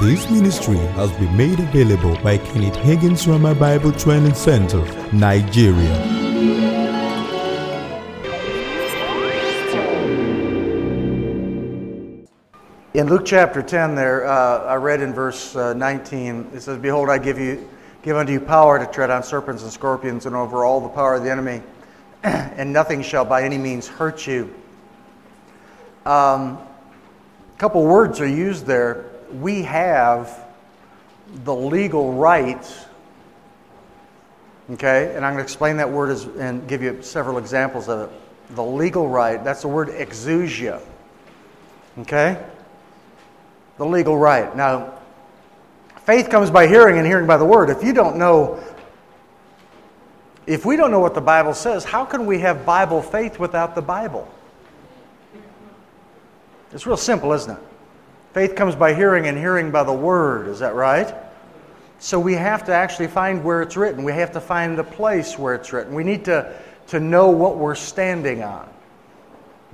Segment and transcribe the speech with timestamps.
[0.00, 4.82] This ministry has been made available by Kenneth Hagin's Rhema Bible Training Center,
[5.12, 5.94] Nigeria.
[12.94, 17.10] In Luke chapter 10, there, uh, I read in verse uh, 19, it says, Behold,
[17.10, 17.68] I give, you,
[18.00, 21.16] give unto you power to tread on serpents and scorpions and over all the power
[21.16, 21.60] of the enemy,
[22.22, 24.44] and nothing shall by any means hurt you.
[26.06, 29.09] Um, a couple words are used there.
[29.32, 30.46] We have
[31.44, 32.86] the legal right,
[34.70, 38.10] okay, and I'm going to explain that word as, and give you several examples of
[38.10, 38.16] it.
[38.56, 40.80] The legal right, that's the word exousia,
[41.98, 42.42] okay?
[43.80, 44.54] the legal right.
[44.54, 44.92] Now,
[46.04, 47.70] faith comes by hearing and hearing by the word.
[47.70, 48.62] If you don't know,
[50.46, 53.74] if we don't know what the Bible says, how can we have Bible faith without
[53.74, 54.30] the Bible?
[56.72, 57.62] It's real simple, isn't it?
[58.32, 60.46] Faith comes by hearing and hearing by the word.
[60.48, 61.12] Is that right?
[61.98, 64.04] So we have to actually find where it's written.
[64.04, 65.94] We have to find the place where it's written.
[65.94, 66.54] We need to,
[66.88, 68.68] to know what we're standing on.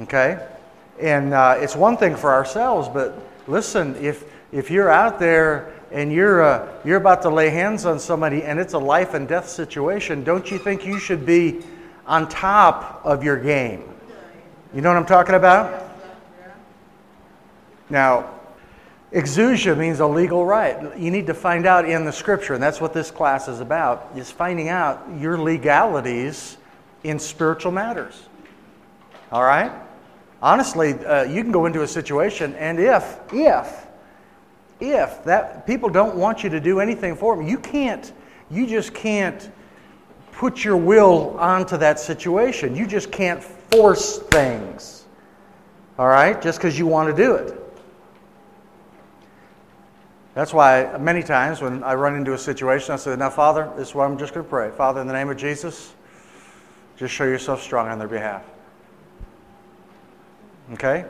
[0.01, 0.45] Okay?
[0.99, 3.15] And uh, it's one thing for ourselves, but
[3.47, 8.01] listen, if, if you're out there and you're, uh, you're about to lay hands on
[8.01, 11.61] somebody and it's a life and death situation, don't you think you should be
[12.07, 13.85] on top of your game?
[14.75, 15.85] You know what I'm talking about?
[17.89, 18.31] Now,
[19.13, 20.99] exousia means a legal right.
[20.99, 24.11] You need to find out in the scripture, and that's what this class is about,
[24.17, 26.57] is finding out your legalities
[27.05, 28.29] in spiritual matters.
[29.31, 29.73] All right?
[30.43, 33.87] honestly, uh, you can go into a situation, and if, if,
[34.81, 38.13] if that people don't want you to do anything for them, you can't,
[38.51, 39.51] you just can't
[40.33, 42.77] put your will onto that situation.
[42.77, 45.07] You just can't force things.
[45.99, 46.41] All right?
[46.41, 47.63] Just because you want to do it.
[50.37, 53.89] That's why many times when I run into a situation, I say, Now, Father, this
[53.89, 54.71] is what I'm just going to pray.
[54.71, 55.95] Father, in the name of Jesus,
[56.99, 58.45] just show yourself strong on their behalf.
[60.75, 61.07] Okay?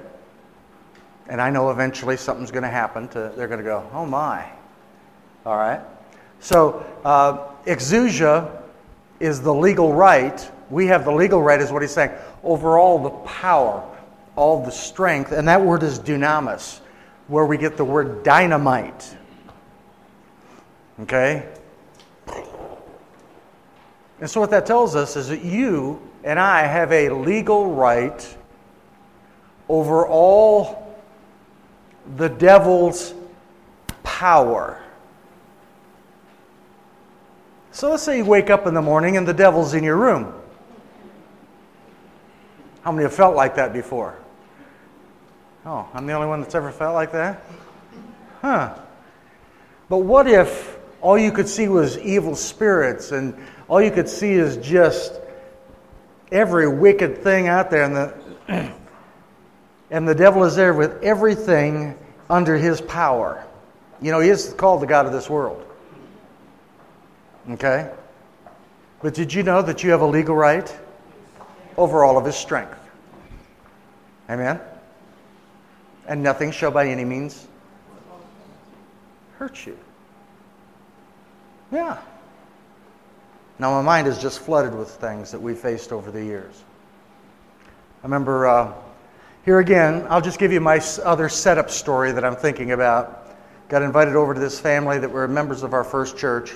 [1.29, 3.09] And I know eventually something's going to happen.
[3.09, 4.49] To, they're going to go, oh my.
[5.45, 5.81] All right?
[6.39, 8.63] So, uh, exousia
[9.19, 10.49] is the legal right.
[10.71, 12.13] We have the legal right, is what he's saying,
[12.45, 13.85] over all the power,
[14.37, 15.33] all the strength.
[15.33, 16.79] And that word is dunamis,
[17.27, 19.16] where we get the word dynamite.
[21.01, 21.49] Okay?
[24.19, 28.37] And so, what that tells us is that you and I have a legal right
[29.69, 30.97] over all
[32.17, 33.15] the devil's
[34.03, 34.81] power.
[37.73, 40.33] So let's say you wake up in the morning and the devil's in your room.
[42.83, 44.17] How many have felt like that before?
[45.67, 47.45] Oh, I'm the only one that's ever felt like that?
[48.41, 48.79] Huh.
[49.89, 50.76] But what if
[51.07, 53.35] all you could see was evil spirits and
[53.69, 55.21] all you could see is just
[56.33, 58.73] every wicked thing out there and the
[59.91, 61.97] And the devil is there with everything
[62.29, 63.45] under his power.
[64.03, 65.65] You know, he is called the God of this world.
[67.51, 67.91] Okay?
[69.01, 70.77] But did you know that you have a legal right
[71.77, 72.79] over all of his strength?
[74.29, 74.61] Amen?
[76.09, 77.47] And nothing shall by any means
[79.39, 79.79] hurt you.
[81.73, 81.99] Yeah.
[83.59, 86.63] Now, my mind is just flooded with things that we faced over the years.
[88.03, 88.47] I remember.
[88.47, 88.73] Uh,
[89.47, 93.29] here again, I'll just give you my other setup story that I'm thinking about.
[93.69, 96.55] Got invited over to this family that were members of our first church.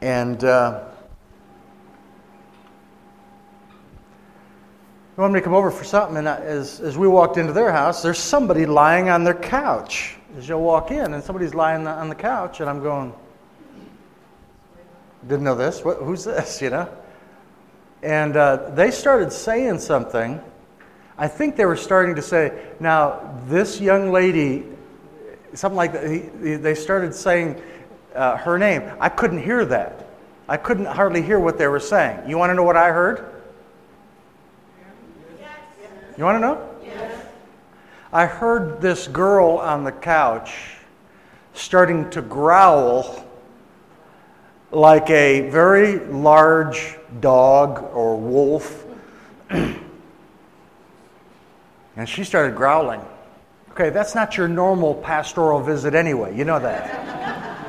[0.00, 0.84] And uh,
[5.16, 6.16] they wanted me to come over for something.
[6.16, 10.48] And as, as we walked into their house, there's somebody lying on their couch as
[10.48, 11.14] you walk in.
[11.14, 12.60] And somebody's lying on the couch.
[12.60, 13.12] And I'm going,
[15.26, 15.84] didn't know this.
[15.84, 16.60] What, who's this?
[16.62, 16.88] You know?
[18.02, 20.40] And uh, they started saying something
[21.16, 24.64] I think they were starting to say, now, this young lady,
[25.54, 27.60] something like that, they started saying
[28.14, 28.90] uh, her name.
[28.98, 30.08] I couldn't hear that.
[30.48, 32.28] I couldn't hardly hear what they were saying.
[32.28, 33.30] You want to know what I heard?
[36.18, 36.73] You want to know?
[38.14, 40.76] I heard this girl on the couch
[41.52, 43.26] starting to growl
[44.70, 48.86] like a very large dog or wolf.
[51.96, 53.00] And she started growling.
[53.70, 56.36] Okay, that's not your normal pastoral visit anyway.
[56.36, 57.68] You know that.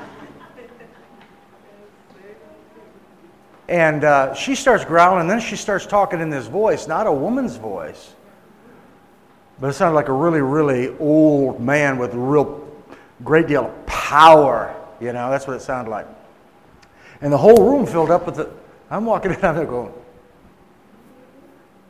[3.70, 7.12] and uh, she starts growling, and then she starts talking in this voice, not a
[7.12, 8.16] woman's voice,
[9.60, 12.68] but it sounded like a really, really old man with a real
[13.24, 14.76] great deal of power.
[15.00, 16.08] You know, that's what it sounded like.
[17.22, 18.50] And the whole room filled up with the.
[18.90, 19.94] I'm walking in, I'm there going.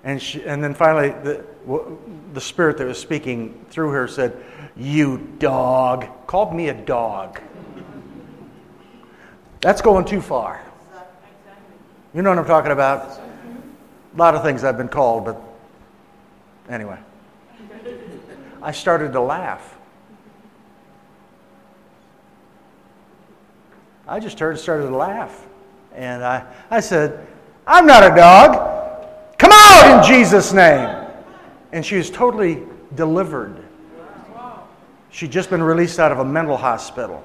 [0.03, 1.43] And, she, and then finally, the,
[2.33, 4.37] the spirit that was speaking through her said,
[4.75, 6.07] You dog.
[6.27, 7.41] Called me a dog.
[9.61, 10.61] That's going too far.
[12.13, 13.19] You know what I'm talking about?
[14.13, 15.41] A lot of things I've been called, but
[16.69, 16.99] anyway.
[18.65, 19.77] I started to laugh.
[24.07, 25.45] I just started, started to laugh.
[25.93, 27.27] And I, I said,
[27.67, 29.05] I'm not a dog.
[29.37, 31.07] Come out in Jesus' name.
[31.73, 32.63] And she was totally
[32.95, 33.63] delivered.
[35.11, 37.23] She'd just been released out of a mental hospital.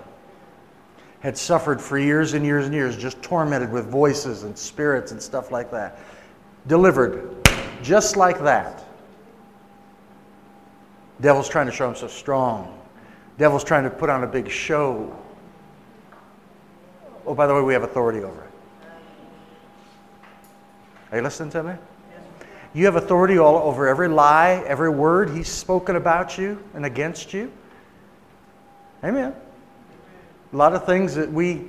[1.20, 5.22] Had suffered for years and years and years, just tormented with voices and spirits and
[5.22, 6.00] stuff like that.
[6.66, 7.34] Delivered
[7.82, 8.84] just like that.
[11.20, 12.78] Devil's trying to show himself strong.
[13.38, 15.17] Devil's trying to put on a big show.
[17.26, 18.50] Oh, by the way, we have authority over it.
[21.12, 21.75] Are you listening to me?
[22.72, 27.34] You have authority all over every lie, every word he's spoken about you and against
[27.34, 27.50] you.
[29.02, 29.34] Amen.
[30.52, 31.64] A lot of things that we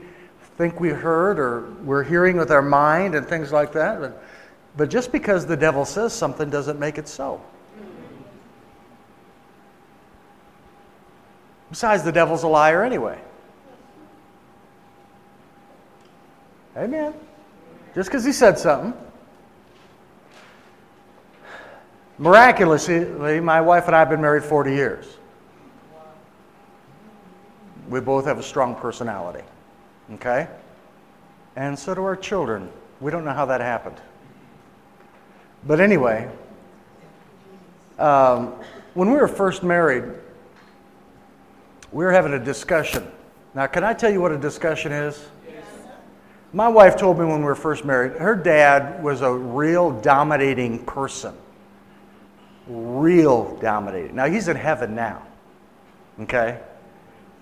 [0.58, 4.00] think we heard or we're hearing with our mind and things like that.
[4.00, 4.24] But,
[4.78, 7.42] but just because the devil says something doesn't make it so.
[11.72, 13.18] Besides, the devil's a liar anyway.
[16.78, 17.14] Amen.
[17.96, 18.94] Just because he said something.
[22.18, 25.18] Miraculously, my wife and I have been married 40 years.
[27.90, 29.44] We both have a strong personality.
[30.14, 30.48] Okay?
[31.56, 32.70] And so do our children.
[33.00, 33.98] We don't know how that happened.
[35.66, 36.30] But anyway,
[37.98, 38.56] um,
[38.94, 40.04] when we were first married,
[42.00, 43.10] were having a discussion.
[43.54, 45.24] Now, can I tell you what a discussion is?
[45.48, 45.66] Yes.
[46.54, 50.86] My wife told me when we were first married, her dad was a real dominating
[50.86, 51.36] person.
[52.68, 54.16] Real dominating.
[54.16, 55.22] Now, he's in heaven now.
[56.22, 56.60] Okay?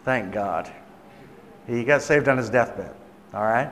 [0.04, 0.72] Thank God.
[1.68, 2.96] He got saved on his deathbed.
[3.34, 3.72] All right?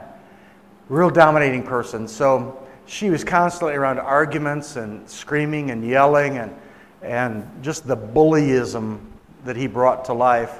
[0.89, 2.07] Real dominating person.
[2.07, 6.55] So she was constantly around arguments and screaming and yelling and,
[7.01, 8.99] and just the bullyism
[9.45, 10.59] that he brought to life.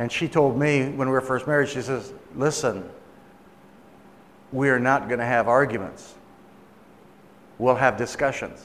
[0.00, 2.88] And she told me when we were first married, she says, Listen,
[4.50, 6.14] we are not going to have arguments.
[7.58, 8.64] We'll have discussions.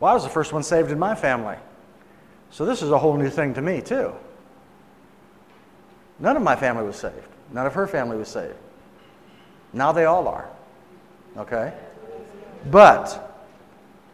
[0.00, 1.56] Well, I was the first one saved in my family.
[2.50, 4.14] So this is a whole new thing to me, too.
[6.18, 7.28] None of my family was saved.
[7.52, 8.56] None of her family was saved.
[9.74, 10.48] Now they all are.
[11.36, 11.74] Okay?
[12.70, 13.44] But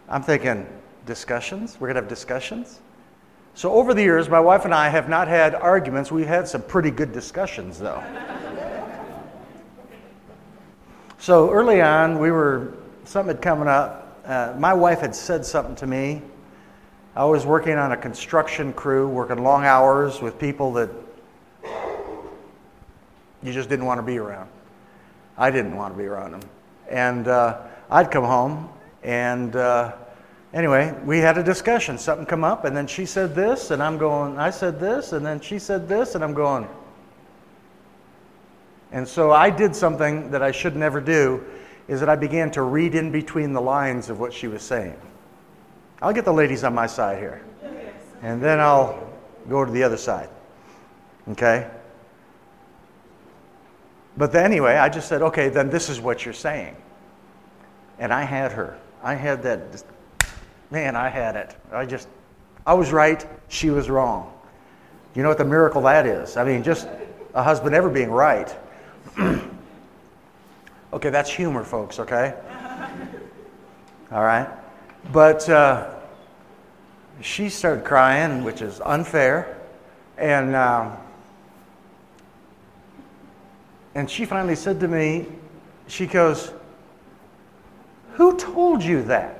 [0.08, 0.66] I'm thinking,
[1.06, 1.76] discussions?
[1.78, 2.80] We're going to have discussions?
[3.58, 6.12] So, over the years, my wife and I have not had arguments.
[6.12, 8.00] We've had some pretty good discussions, though.
[11.18, 14.22] so, early on, we were, something had coming up.
[14.24, 16.22] Uh, my wife had said something to me.
[17.16, 20.90] I was working on a construction crew, working long hours with people that
[23.42, 24.48] you just didn't want to be around.
[25.36, 26.42] I didn't want to be around them.
[26.88, 28.68] And uh, I'd come home
[29.02, 29.56] and.
[29.56, 29.96] Uh,
[30.52, 31.98] anyway, we had a discussion.
[31.98, 35.24] Something come up, and then she said this, and I'm going, I said this, and
[35.24, 36.68] then she said this, and I'm going.
[38.92, 41.44] And so I did something that I should never do,
[41.88, 44.96] is that I began to read in between the lines of what she was saying.
[46.00, 47.42] I'll get the ladies on my side here.
[48.22, 49.08] And then I'll
[49.48, 50.28] go to the other side.
[51.30, 51.68] Okay?
[54.16, 56.76] But then, anyway, I just said, okay, then this is what you're saying.
[57.98, 58.78] And I had her.
[59.02, 59.82] I had that
[60.70, 61.56] Man, I had it.
[61.72, 62.08] I just,
[62.66, 64.32] I was right, she was wrong.
[65.14, 66.36] You know what the miracle that is?
[66.36, 66.88] I mean, just
[67.34, 68.54] a husband ever being right.
[70.92, 72.34] okay, that's humor, folks, okay?
[74.12, 74.48] All right?
[75.12, 75.94] But uh,
[77.20, 79.58] she started crying, which is unfair.
[80.16, 80.94] And, uh,
[83.94, 85.26] and she finally said to me,
[85.86, 86.52] she goes,
[88.14, 89.37] Who told you that?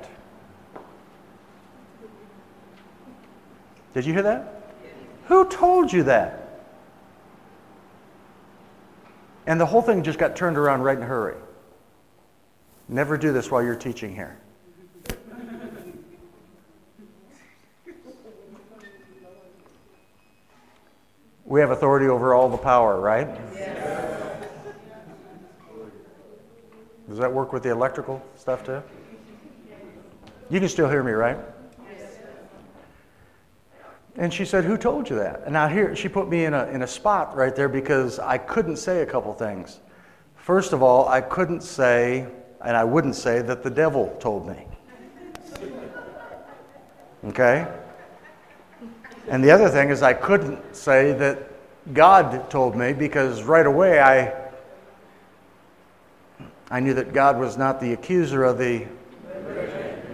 [3.99, 4.63] Did you hear that?
[5.25, 6.61] Who told you that?
[9.45, 11.35] And the whole thing just got turned around right in a hurry.
[12.87, 14.39] Never do this while you're teaching here.
[21.43, 23.27] We have authority over all the power, right?
[23.53, 24.45] Yes.
[27.09, 28.81] Does that work with the electrical stuff too?
[30.49, 31.37] You can still hear me, right?
[34.19, 35.43] And she said, Who told you that?
[35.45, 38.37] And now here, she put me in a, in a spot right there because I
[38.37, 39.79] couldn't say a couple things.
[40.35, 42.27] First of all, I couldn't say,
[42.61, 44.67] and I wouldn't say, that the devil told me.
[47.27, 47.65] Okay?
[49.29, 51.51] And the other thing is, I couldn't say that
[51.93, 54.33] God told me because right away I,
[56.69, 58.85] I knew that God was not the accuser of the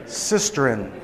[0.06, 1.02] cistern.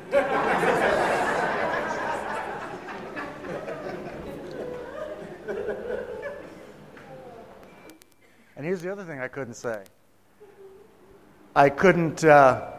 [8.61, 9.81] And here's the other thing I couldn't say
[11.55, 12.23] I couldn't.
[12.23, 12.69] Uh,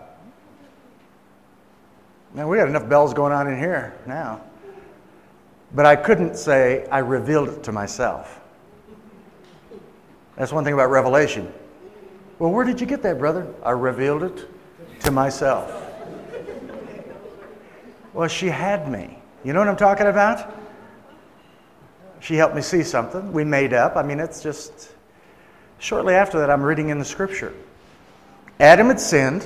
[2.32, 4.40] man, we got enough bells going on in here now.
[5.74, 8.40] But I couldn't say, I revealed it to myself.
[10.36, 11.52] That's one thing about revelation.
[12.38, 13.52] Well, where did you get that, brother?
[13.64, 14.48] I revealed it
[15.00, 15.68] to myself.
[18.12, 19.18] Well, she had me.
[19.42, 20.56] You know what I'm talking about?
[22.20, 23.32] She helped me see something.
[23.32, 23.96] We made up.
[23.96, 24.92] I mean, it's just.
[25.82, 27.52] Shortly after that, I'm reading in the scripture.
[28.60, 29.44] Adam had sinned.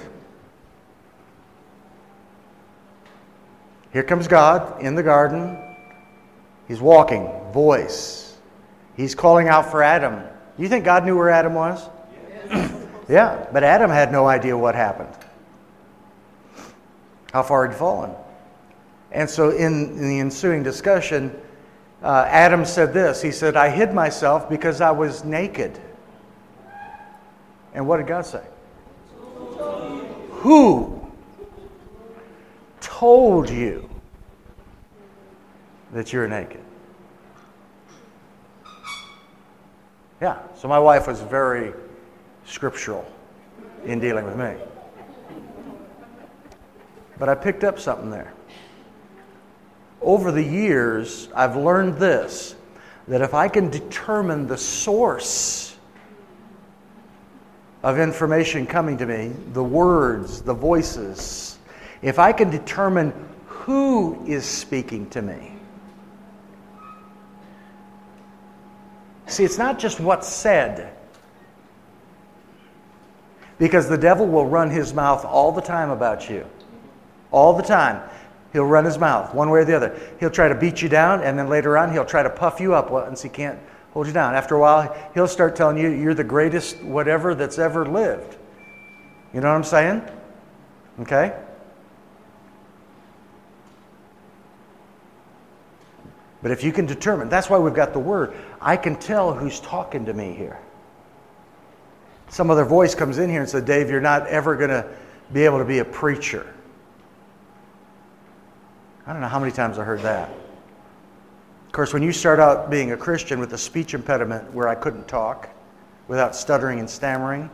[3.90, 5.56] Here comes God in the garden.
[6.68, 8.36] He's walking, voice.
[8.98, 10.22] He's calling out for Adam.
[10.58, 11.88] You think God knew where Adam was?
[13.08, 15.16] yeah, but Adam had no idea what happened,
[17.32, 18.10] how far he'd fallen.
[19.10, 21.34] And so, in, in the ensuing discussion,
[22.02, 25.80] uh, Adam said this He said, I hid myself because I was naked.
[27.76, 28.42] And what did God say?
[30.30, 31.12] Who
[32.80, 33.88] told you
[35.92, 36.62] that you're naked?
[40.22, 41.74] Yeah, so my wife was very
[42.46, 43.04] scriptural
[43.84, 44.54] in dealing with me.
[47.18, 48.32] But I picked up something there.
[50.00, 52.54] Over the years, I've learned this
[53.06, 55.75] that if I can determine the source
[57.86, 61.56] of information coming to me, the words, the voices,
[62.02, 63.12] if I can determine
[63.46, 65.52] who is speaking to me.
[69.28, 70.96] See, it's not just what's said.
[73.56, 76.44] Because the devil will run his mouth all the time about you.
[77.30, 78.02] All the time.
[78.52, 79.96] He'll run his mouth one way or the other.
[80.18, 82.74] He'll try to beat you down, and then later on, he'll try to puff you
[82.74, 83.60] up once he can't
[83.96, 84.34] hold you down.
[84.34, 88.36] After a while, he'll start telling you you're the greatest whatever that's ever lived.
[89.32, 90.02] You know what I'm saying?
[91.00, 91.34] Okay?
[96.42, 98.36] But if you can determine, that's why we've got the word.
[98.60, 100.58] I can tell who's talking to me here.
[102.28, 104.86] Some other voice comes in here and says, Dave, you're not ever going to
[105.32, 106.46] be able to be a preacher.
[109.06, 110.28] I don't know how many times I heard that.
[111.76, 115.06] Course, when you start out being a Christian with a speech impediment where I couldn't
[115.06, 115.50] talk
[116.08, 117.50] without stuttering and stammering,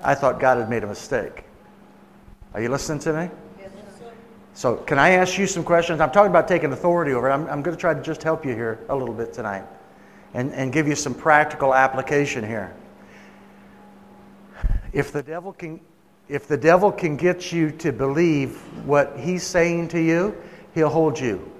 [0.00, 1.42] I thought God had made a mistake.
[2.54, 3.30] Are you listening to me?
[3.58, 3.72] Yes,
[4.54, 6.00] so, can I ask you some questions?
[6.00, 7.32] I'm talking about taking authority over it.
[7.32, 9.64] I'm, I'm going to try to just help you here a little bit tonight
[10.32, 12.76] and, and give you some practical application here.
[14.92, 15.80] If the devil can
[16.28, 18.56] if the devil can get you to believe
[18.86, 20.40] what he's saying to you,
[20.74, 21.55] he'll hold you.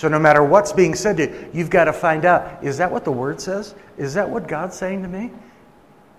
[0.00, 2.90] So no matter what's being said to you, you've got to find out, is that
[2.90, 3.74] what the word says?
[3.98, 5.30] Is that what God's saying to me?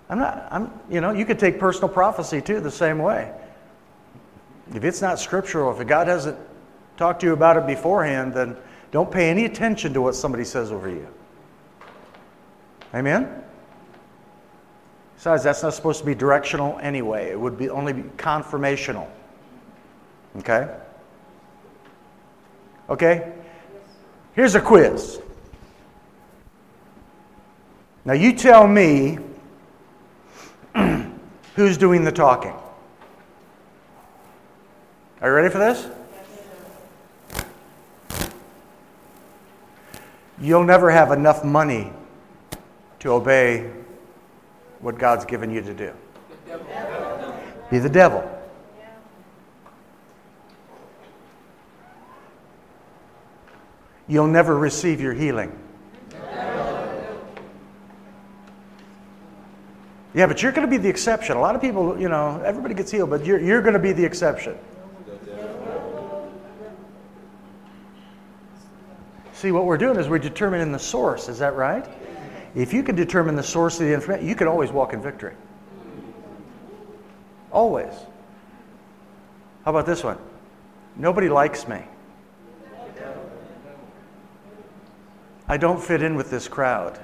[0.08, 3.34] I'm not, I'm, you know, you could take personal prophecy too the same way.
[4.76, 6.38] If it's not scriptural, if God hasn't
[6.96, 8.56] talked to you about it beforehand, then
[8.92, 11.08] don't pay any attention to what somebody says over you.
[12.94, 13.44] Amen?
[15.16, 17.32] Besides, that's not supposed to be directional anyway.
[17.32, 19.08] It would be only be confirmational.
[20.38, 20.70] Okay?
[22.88, 23.41] Okay?
[24.34, 25.22] Here's a quiz.
[28.06, 29.20] Now, you tell me
[31.56, 32.54] who's doing the talking.
[35.22, 35.88] Are you ready for this?
[40.40, 41.92] You'll never have enough money
[43.00, 43.70] to obey
[44.80, 45.94] what God's given you to do.
[47.70, 48.41] Be the devil.
[54.12, 55.58] You'll never receive your healing.
[60.14, 61.38] Yeah, but you're going to be the exception.
[61.38, 63.94] A lot of people, you know, everybody gets healed, but you're, you're going to be
[63.94, 64.58] the exception.
[69.32, 71.30] See, what we're doing is we're determining the source.
[71.30, 71.88] Is that right?
[72.54, 75.34] If you can determine the source of the information, you can always walk in victory.
[77.50, 77.94] Always.
[79.64, 80.18] How about this one?
[80.98, 81.82] Nobody likes me.
[85.52, 86.98] I don't fit in with this crowd.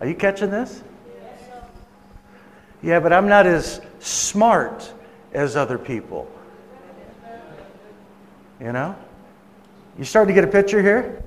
[0.00, 0.82] Are you catching this?
[2.82, 4.92] Yeah, but I'm not as smart
[5.32, 6.28] as other people.
[8.58, 8.96] You know?
[9.98, 11.22] You starting to get a picture here?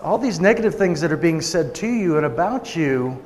[0.00, 3.20] All these negative things that are being said to you and about you.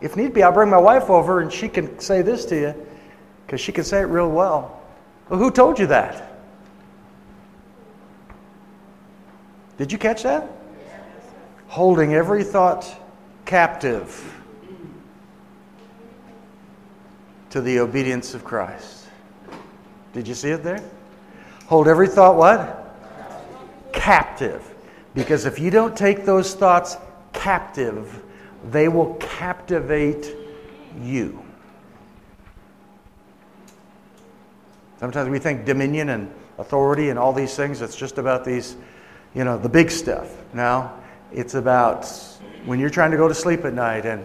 [0.00, 2.86] If need be, I'll bring my wife over and she can say this to you
[3.44, 4.85] because she can say it real well.
[5.28, 6.38] Well, who told you that?
[9.78, 10.48] Did you catch that?
[11.68, 12.86] Holding every thought
[13.44, 14.32] captive
[17.50, 19.06] to the obedience of Christ.
[20.12, 20.82] Did you see it there?
[21.66, 22.96] Hold every thought what?
[23.92, 24.74] Captive.
[25.14, 26.96] Because if you don't take those thoughts
[27.32, 28.22] captive,
[28.70, 30.34] they will captivate
[31.00, 31.45] you.
[34.98, 38.76] Sometimes we think dominion and authority and all these things, it's just about these,
[39.34, 40.34] you know, the big stuff.
[40.54, 40.98] Now,
[41.32, 42.06] it's about
[42.64, 44.24] when you're trying to go to sleep at night and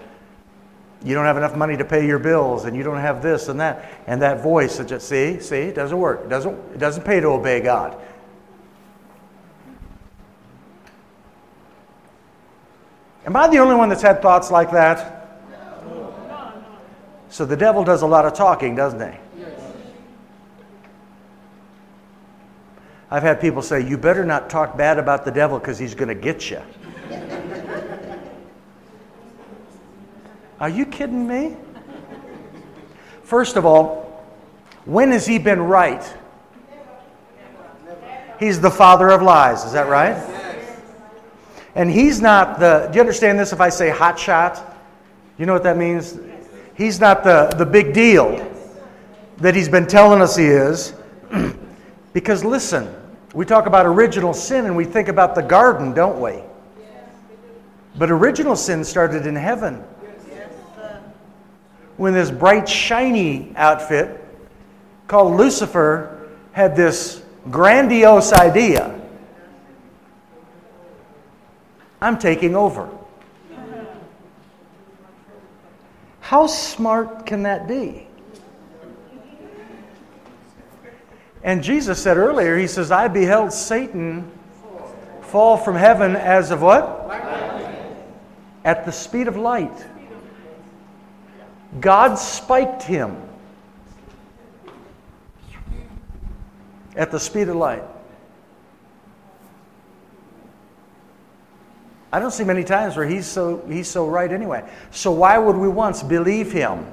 [1.04, 3.60] you don't have enough money to pay your bills and you don't have this and
[3.60, 6.22] that and that voice that just see see it doesn't work.
[6.24, 8.00] It doesn't it doesn't pay to obey god.
[13.25, 15.18] Am i the only one that's had thoughts like that?
[17.30, 19.18] So the devil does a lot of talking doesn't he
[23.12, 26.10] i've had people say you better not talk bad about the devil because he's going
[26.10, 26.62] to get you
[30.62, 31.58] Are you kidding me?
[33.24, 34.24] First of all,
[34.86, 36.03] when has he been right?
[38.39, 40.15] He's the father of lies, is that right?
[41.74, 44.77] And he's not the, do you understand this if I say hot shot?
[45.39, 46.20] You know what that means?
[46.75, 48.48] He's not the, the big deal
[49.38, 50.94] that he's been telling us he is.
[52.14, 52.94] because listen,
[53.33, 56.41] we talk about original sin and we think about the garden, don't we?
[57.98, 59.83] But original sin started in heaven
[61.98, 64.24] when this bright, shiny outfit
[65.07, 68.98] called Lucifer had this grandiose idea
[72.01, 72.89] I'm taking over.
[76.22, 78.07] How smart can that be?
[81.44, 84.32] And Jesus said earlier, He says, I beheld Satan
[85.22, 87.08] fall from heaven as of what?
[88.64, 89.86] At the speed of light.
[91.80, 93.18] God spiked him
[96.96, 97.84] at the speed of light.
[102.14, 104.70] I don't see many times where he's so, he's so right anyway.
[104.92, 106.86] So why would we once believe him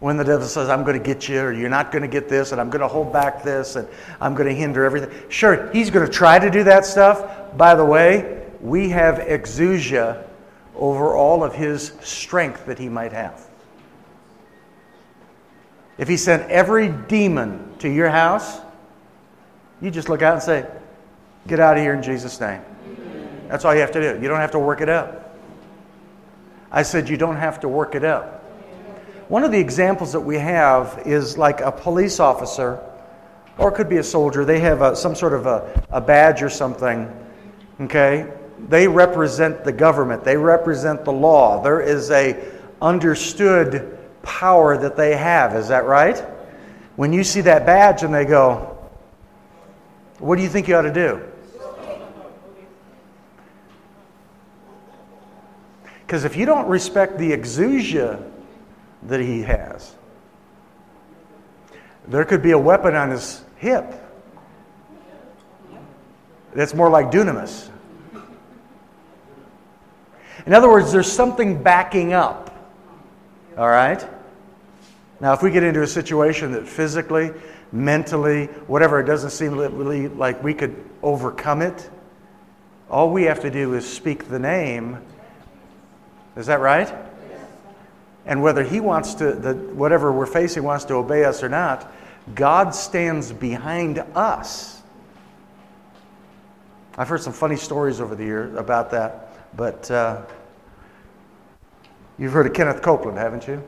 [0.00, 2.28] when the devil says, I'm going to get you, or you're not going to get
[2.28, 3.86] this, and I'm going to hold back this, and
[4.20, 5.10] I'm going to hinder everything?
[5.28, 7.56] Sure, he's going to try to do that stuff.
[7.56, 10.26] By the way, we have exousia
[10.74, 13.46] over all of his strength that he might have.
[15.98, 18.60] If he sent every demon to your house,
[19.82, 20.66] you just look out and say,
[21.46, 22.60] Get out of here in Jesus' name.
[23.48, 24.20] That's all you have to do.
[24.20, 25.36] You don't have to work it up.
[26.70, 28.39] I said, You don't have to work it up.
[29.30, 32.80] One of the examples that we have is like a police officer,
[33.58, 34.44] or it could be a soldier.
[34.44, 37.08] They have a, some sort of a, a badge or something,
[37.82, 38.26] okay?
[38.68, 41.62] They represent the government, they represent the law.
[41.62, 42.44] There is a
[42.82, 45.54] understood power that they have.
[45.54, 46.18] Is that right?
[46.96, 48.76] When you see that badge and they go,
[50.18, 51.22] what do you think you ought to do?
[56.04, 58.29] Because if you don't respect the exousia
[59.04, 59.94] that he has,
[62.08, 63.94] there could be a weapon on his hip
[66.54, 67.68] that's more like dunamis.
[70.46, 72.50] In other words, there's something backing up.
[73.56, 74.06] All right?
[75.20, 77.30] Now, if we get into a situation that physically,
[77.72, 81.90] mentally, whatever, it doesn't seem really like we could overcome it,
[82.88, 84.98] all we have to do is speak the name.
[86.36, 86.92] Is that right?
[88.30, 91.92] And whether he wants to, the, whatever we're facing wants to obey us or not,
[92.34, 94.80] God stands behind us.
[96.96, 100.22] I've heard some funny stories over the years about that, but uh,
[102.20, 103.66] You've heard of Kenneth Copeland, haven't you?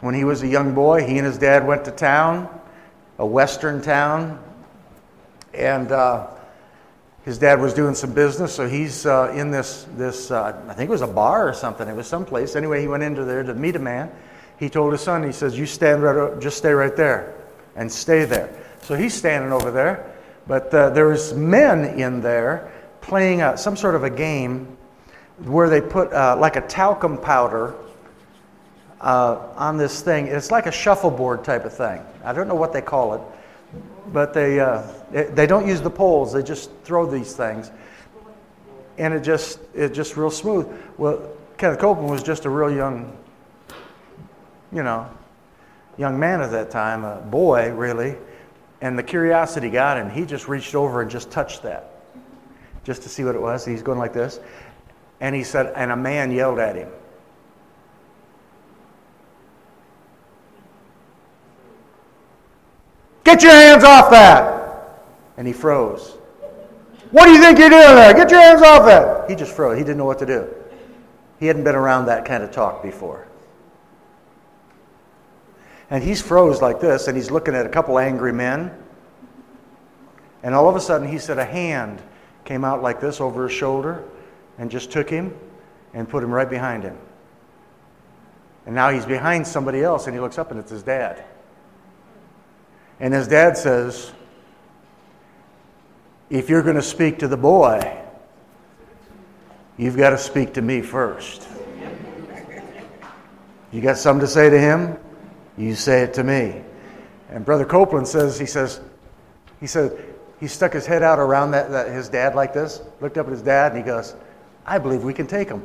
[0.00, 2.48] When he was a young boy, he and his dad went to town,
[3.18, 4.42] a western town,
[5.52, 6.26] and uh,
[7.24, 10.88] his dad was doing some business, so he's uh, in this, this uh, I think
[10.88, 11.88] it was a bar or something.
[11.88, 12.54] It was someplace.
[12.54, 14.12] Anyway, he went into there to meet a man.
[14.58, 17.34] He told his son, he says, You stand right, just stay right there
[17.76, 18.54] and stay there.
[18.82, 20.14] So he's standing over there,
[20.46, 24.76] but uh, there was men in there playing a, some sort of a game
[25.38, 27.74] where they put uh, like a talcum powder
[29.00, 30.26] uh, on this thing.
[30.26, 32.02] It's like a shuffleboard type of thing.
[32.22, 33.20] I don't know what they call it
[34.12, 36.32] but they, uh, they don't use the poles.
[36.32, 37.70] They just throw these things.
[38.98, 40.68] And it just, it just real smooth.
[40.98, 43.16] Well, Kenneth Copeland was just a real young,
[44.72, 45.08] you know,
[45.96, 48.16] young man at that time, a boy, really.
[48.80, 50.10] And the curiosity got him.
[50.10, 52.02] He just reached over and just touched that,
[52.84, 53.64] just to see what it was.
[53.64, 54.40] He's going like this.
[55.20, 56.90] And he said, and a man yelled at him.
[63.24, 65.00] Get your hands off that.
[65.36, 66.16] And he froze.
[67.10, 68.12] What do you think you're doing there?
[68.14, 69.28] Get your hands off that.
[69.28, 69.78] He just froze.
[69.78, 70.54] He didn't know what to do.
[71.40, 73.26] He hadn't been around that kind of talk before.
[75.90, 78.70] And he's froze like this, and he's looking at a couple angry men.
[80.42, 82.02] And all of a sudden, he said a hand
[82.44, 84.04] came out like this over his shoulder
[84.58, 85.34] and just took him
[85.92, 86.98] and put him right behind him.
[88.66, 91.24] And now he's behind somebody else, and he looks up, and it's his dad.
[93.04, 94.14] And his dad says,
[96.30, 97.98] If you're going to speak to the boy,
[99.76, 101.46] you've got to speak to me first.
[103.70, 104.96] You got something to say to him?
[105.58, 106.62] You say it to me.
[107.28, 108.80] And Brother Copeland says, he says,
[109.60, 110.02] he said,
[110.40, 113.32] he stuck his head out around that, that, his dad like this, looked up at
[113.32, 114.14] his dad, and he goes,
[114.64, 115.62] I believe we can take him.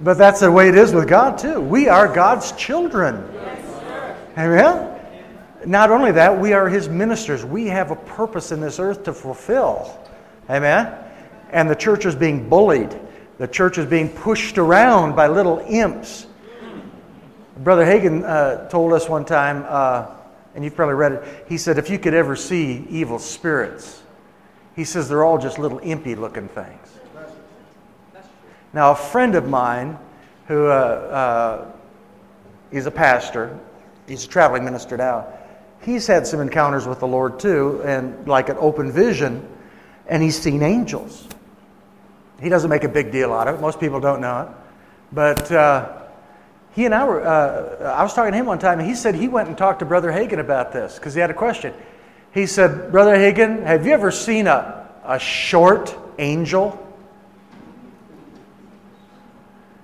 [0.00, 1.60] But that's the way it is with God, too.
[1.60, 3.28] We are God's children.
[3.34, 5.00] Yes, Amen?
[5.66, 7.44] Not only that, we are His ministers.
[7.44, 9.98] We have a purpose in this earth to fulfill.
[10.48, 10.94] Amen?
[11.50, 12.98] And the church is being bullied,
[13.38, 16.26] the church is being pushed around by little imps.
[17.58, 20.06] Brother Hagin uh, told us one time, uh,
[20.54, 24.00] and you've probably read it, he said, if you could ever see evil spirits,
[24.76, 26.87] he says they're all just little impy looking things.
[28.72, 29.98] Now, a friend of mine
[30.46, 31.70] who uh, uh,
[32.70, 33.58] he's a pastor,
[34.06, 35.26] he's a traveling minister now.
[35.82, 39.46] He's had some encounters with the Lord too, and like an open vision,
[40.06, 41.28] and he's seen angels.
[42.40, 43.60] He doesn't make a big deal out of it.
[43.60, 44.48] Most people don't know it.
[45.12, 45.98] But uh,
[46.72, 49.14] he and I were, uh, I was talking to him one time, and he said
[49.14, 51.74] he went and talked to Brother Hagin about this because he had a question.
[52.32, 56.84] He said, Brother Hagin, have you ever seen a, a short angel?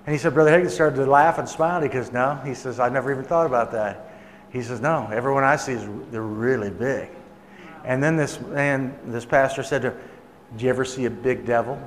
[0.07, 1.81] And he said, Brother Hagin started to laugh and smile.
[1.81, 2.41] He goes, No.
[2.45, 4.13] He says, I never even thought about that.
[4.51, 7.09] He says, No, everyone I see is they're really big.
[7.85, 9.99] And then this man, this pastor said to him,
[10.53, 11.81] Did you ever see a big devil?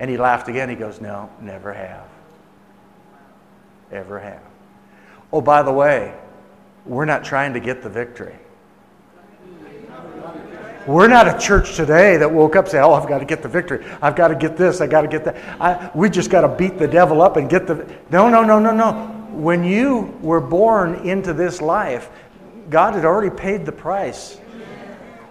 [0.00, 0.68] And he laughed again.
[0.68, 2.08] He goes, No, never have.
[3.92, 4.42] Ever have.
[5.32, 6.14] Oh, by the way,
[6.86, 8.36] we're not trying to get the victory.
[10.86, 13.42] We're not a church today that woke up and said, Oh, I've got to get
[13.42, 13.84] the victory.
[14.00, 14.80] I've got to get this.
[14.80, 15.36] I got to get that.
[15.60, 17.86] I, we just got to beat the devil up and get the.
[18.10, 18.92] No, no, no, no, no.
[19.32, 22.10] When you were born into this life,
[22.68, 24.38] God had already paid the price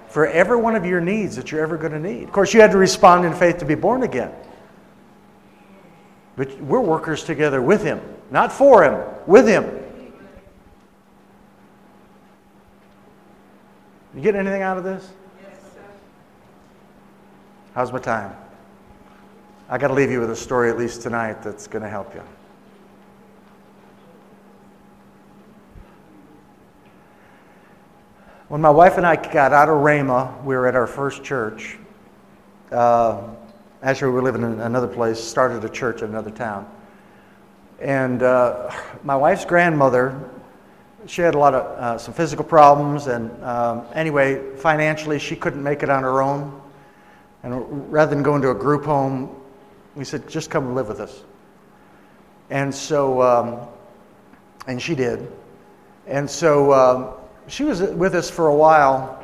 [0.08, 2.24] for every one of your needs that you're ever going to need.
[2.24, 4.32] Of course, you had to respond in faith to be born again.
[6.36, 9.80] But we're workers together with Him, not for Him, with Him.
[14.16, 15.08] You get anything out of this?
[17.74, 18.36] How's my time?
[19.70, 22.14] I got to leave you with a story at least tonight that's going to help
[22.14, 22.22] you.
[28.50, 31.78] When my wife and I got out of Rhema, we were at our first church.
[32.74, 33.22] Uh,
[33.82, 36.70] actually, we were living in another place, started a church in another town.
[37.80, 38.70] And uh,
[39.04, 40.30] my wife's grandmother,
[41.06, 45.64] she had a lot of uh, some physical problems, and um, anyway, financially, she couldn't
[45.64, 46.61] make it on her own.
[47.44, 49.36] And rather than going to a group home,
[49.96, 51.24] we said, just come and live with us.
[52.50, 53.60] And so, um,
[54.68, 55.32] and she did.
[56.08, 57.10] And so um,
[57.48, 59.18] she was with us for a while.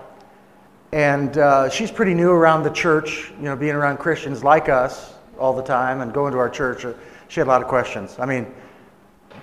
[0.93, 5.13] And uh, she's pretty new around the church, you know, being around Christians like us
[5.37, 6.85] all the time and going to our church.
[7.27, 8.15] She had a lot of questions.
[8.19, 8.47] I mean,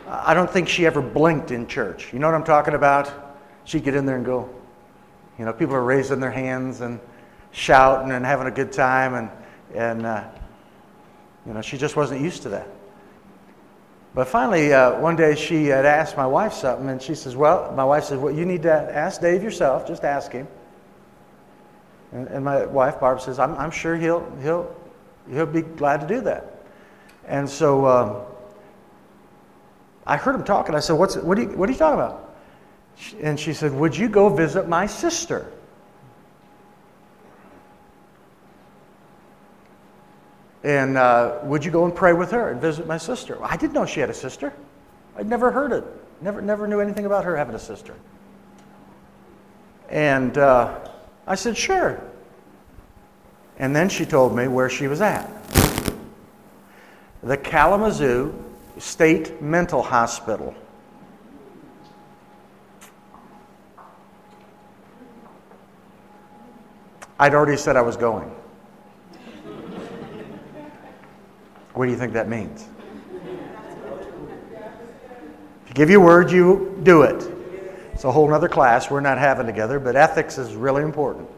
[0.07, 2.13] I don't think she ever blinked in church.
[2.13, 3.37] You know what I'm talking about?
[3.65, 4.49] She'd get in there and go,
[5.39, 6.99] you know, people are raising their hands and
[7.55, 9.31] shouting and having a good time, and,
[9.75, 10.25] and uh,
[11.47, 12.69] you know, she just wasn't used to that.
[14.13, 17.73] But finally, uh, one day she had asked my wife something, and she says, Well,
[17.73, 19.87] my wife says, Well, you need to ask Dave yourself.
[19.87, 20.47] Just ask him.
[22.13, 24.75] And, and my wife, Barb, says, I'm, I'm, sure he'll, he'll,
[25.31, 26.65] he'll be glad to do that.
[27.27, 28.23] And so um,
[30.07, 30.75] I heard him talking.
[30.75, 32.37] I said, What's, what, are you, what are you talking about?
[33.21, 35.53] And she said, Would you go visit my sister?
[40.65, 43.39] And uh, would you go and pray with her and visit my sister?
[43.45, 44.53] I didn't know she had a sister.
[45.17, 45.85] I'd never heard it.
[46.23, 47.95] Never, never knew anything about her having a sister.
[49.91, 50.79] And uh,
[51.27, 52.03] I said, sure.
[53.59, 55.31] And then she told me where she was at
[57.23, 58.35] the Kalamazoo
[58.79, 60.55] State Mental Hospital.
[67.19, 68.35] I'd already said I was going.
[71.75, 72.67] What do you think that means?
[75.63, 77.31] If you give your word, you do it.
[77.93, 81.29] It's a whole other class we're not having together, but ethics is really important.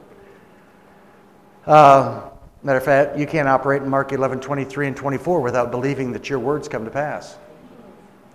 [1.66, 2.28] Uh,
[2.62, 6.28] matter of fact, you can't operate in Mark 11, 23, and 24 without believing that
[6.28, 7.36] your words come to pass.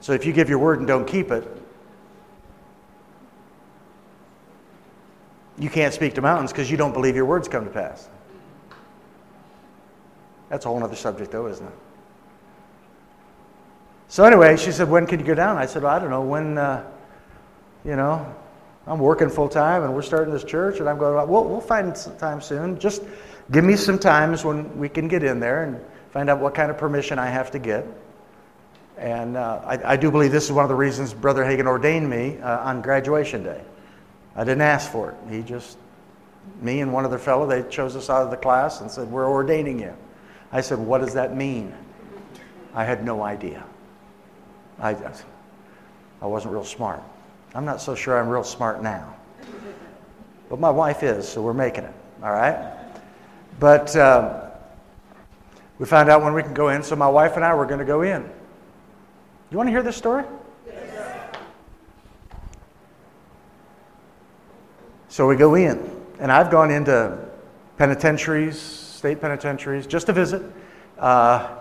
[0.02, 1.48] So if you give your word and don't keep it,
[5.60, 8.10] you can't speak to mountains because you don't believe your words come to pass.
[10.50, 11.74] That's a whole other subject, though, isn't it?
[14.12, 16.22] So anyway, she said, "When can you go down?" I said, well, "I don't know
[16.22, 16.58] when.
[16.58, 16.84] Uh,
[17.86, 18.36] you know,
[18.86, 21.16] I'm working full time, and we're starting this church, and I'm going.
[21.30, 22.78] We'll we'll find some time soon.
[22.78, 23.04] Just
[23.52, 26.70] give me some times when we can get in there and find out what kind
[26.70, 27.86] of permission I have to get."
[28.98, 32.10] And uh, I, I, do believe this is one of the reasons Brother Hagin ordained
[32.10, 33.62] me uh, on graduation day.
[34.36, 35.34] I didn't ask for it.
[35.34, 35.78] He just,
[36.62, 39.30] me and one other fellow, they chose us out of the class and said, "We're
[39.32, 39.96] ordaining you."
[40.52, 41.74] I said, "What does that mean?"
[42.74, 43.64] I had no idea.
[44.82, 44.98] I,
[46.22, 47.02] I wasn't real smart.
[47.54, 49.16] I'm not so sure I'm real smart now.
[50.50, 52.78] But my wife is, so we're making it, all right?
[53.60, 54.50] But uh,
[55.80, 57.80] we found out when we can go in, so my wife and I were going
[57.80, 58.30] to go in.
[59.50, 60.26] You want to hear this story?
[65.10, 65.90] So we go in,
[66.20, 67.18] and I've gone into
[67.78, 70.42] penitentiaries, state penitentiaries, just to visit.
[70.98, 71.58] Uh,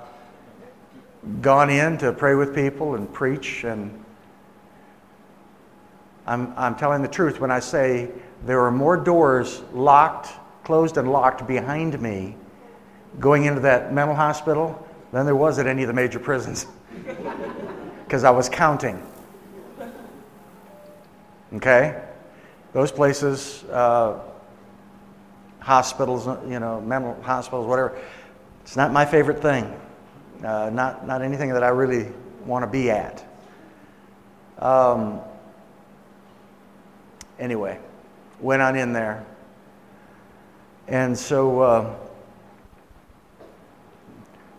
[1.41, 4.05] gone in to pray with people and preach, and
[6.27, 8.11] I'm, I'm telling the truth when I say
[8.45, 10.29] there are more doors locked,
[10.65, 12.37] closed, and locked behind me
[13.19, 16.67] going into that mental hospital than there was at any of the major prisons
[18.05, 19.05] because I was counting.
[21.55, 22.01] Okay?
[22.73, 24.21] Those places, uh,
[25.59, 27.99] hospitals, you know, mental hospitals, whatever,
[28.63, 29.75] it's not my favorite thing.
[30.44, 32.11] Uh, not, not anything that I really
[32.46, 33.24] want to be at.
[34.59, 35.20] Um,
[37.38, 37.79] anyway,
[38.40, 39.24] went on in there.
[40.88, 41.94] And so uh,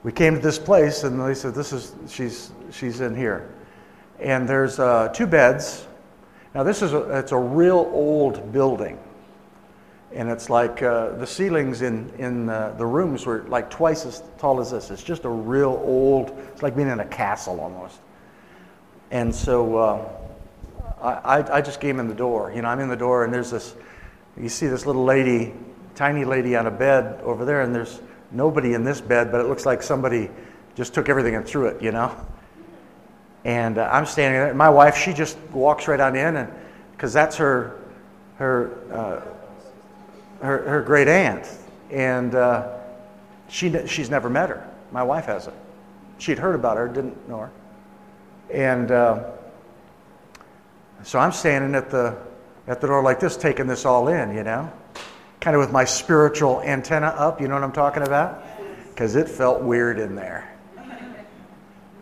[0.04, 3.50] we came to this place, and they said, "This is she's she's in here."
[4.20, 5.88] And there's uh, two beds.
[6.56, 8.98] Now this is a, it's a real old building
[10.14, 14.22] and it's like uh, the ceilings in, in uh, the rooms were like twice as
[14.38, 14.92] tall as this.
[14.92, 18.00] It's just a real old, it's like being in a castle almost.
[19.10, 20.10] And so uh,
[21.02, 22.52] I, I just came in the door.
[22.54, 23.76] You know, I'm in the door, and there's this,
[24.38, 25.54] you see this little lady,
[25.96, 29.48] tiny lady on a bed over there, and there's nobody in this bed, but it
[29.48, 30.30] looks like somebody
[30.76, 32.16] just took everything and threw it, you know?
[33.44, 34.54] And uh, I'm standing there.
[34.54, 36.54] My wife, she just walks right on in, and
[36.92, 37.80] because that's her,
[38.38, 39.22] her, uh,
[40.42, 41.48] her, her great aunt,
[41.90, 42.78] and uh,
[43.48, 44.68] she, she's never met her.
[44.92, 45.56] My wife hasn't.
[46.18, 47.52] She'd heard about her, didn't know her.
[48.54, 49.32] And uh,
[51.04, 52.18] so I'm standing at the,
[52.68, 54.72] at the door like this, taking this all in, you know,
[55.40, 58.44] kind of with my spiritual antenna up, you know what I'm talking about?
[58.90, 60.48] Because it felt weird in there.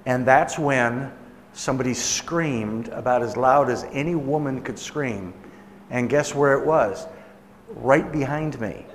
[0.06, 1.12] And that's when
[1.54, 5.34] somebody screamed about as loud as any woman could scream.
[5.90, 7.06] And guess where it was?
[7.76, 8.86] Right behind me.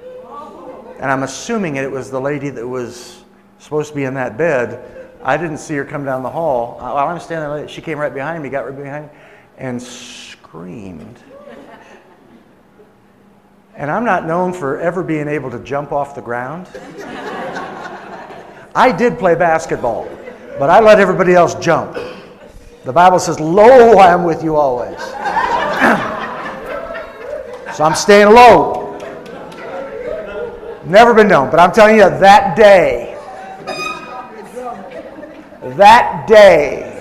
[0.99, 3.25] And I'm assuming it was the lady that was
[3.59, 5.11] supposed to be in that bed.
[5.23, 6.77] I didn't see her come down the hall.
[6.79, 9.13] While I'm standing there, she came right behind me, got right behind me,
[9.59, 11.19] and screamed.
[13.77, 16.69] And I'm not known for ever being able to jump off the ground.
[18.75, 20.09] I did play basketball,
[20.59, 21.97] but I let everybody else jump.
[22.85, 24.99] The Bible says, Lo, I am with you always.
[27.75, 28.97] So I'm staying low.
[30.85, 31.51] Never been known.
[31.51, 33.19] But I'm telling you, that day,
[35.77, 36.93] that day,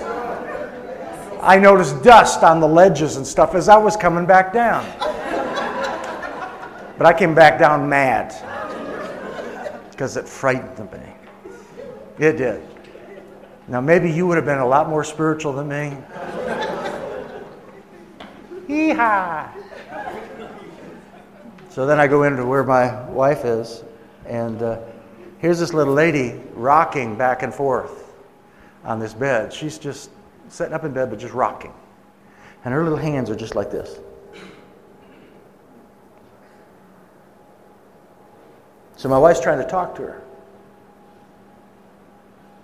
[1.44, 4.84] I noticed dust on the ledges and stuff as I was coming back down.
[6.98, 8.34] but I came back down mad
[9.92, 11.00] because it frightened me.
[12.18, 12.64] It did.
[13.68, 15.98] Now, maybe you would have been a lot more spiritual than me.
[18.66, 18.90] Hee
[21.74, 23.84] So then I go into where my wife is,
[24.28, 24.78] and uh,
[25.40, 28.14] here's this little lady rocking back and forth
[28.84, 29.52] on this bed.
[29.52, 30.12] She's just
[30.50, 31.74] sitting up in bed, but just rocking.
[32.64, 33.98] And her little hands are just like this.
[38.96, 40.22] So my wife's trying to talk to her.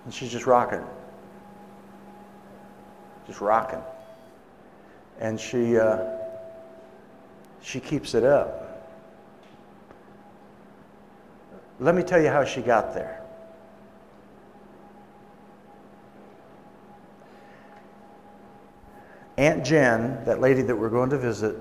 [0.04, 0.84] And she's just rocking.
[3.26, 3.82] Just rocking.
[5.18, 5.98] And she, uh,
[7.60, 8.59] she keeps it up.
[11.80, 13.22] Let me tell you how she got there.
[19.38, 21.56] Aunt Jen, that lady that we're going to visit,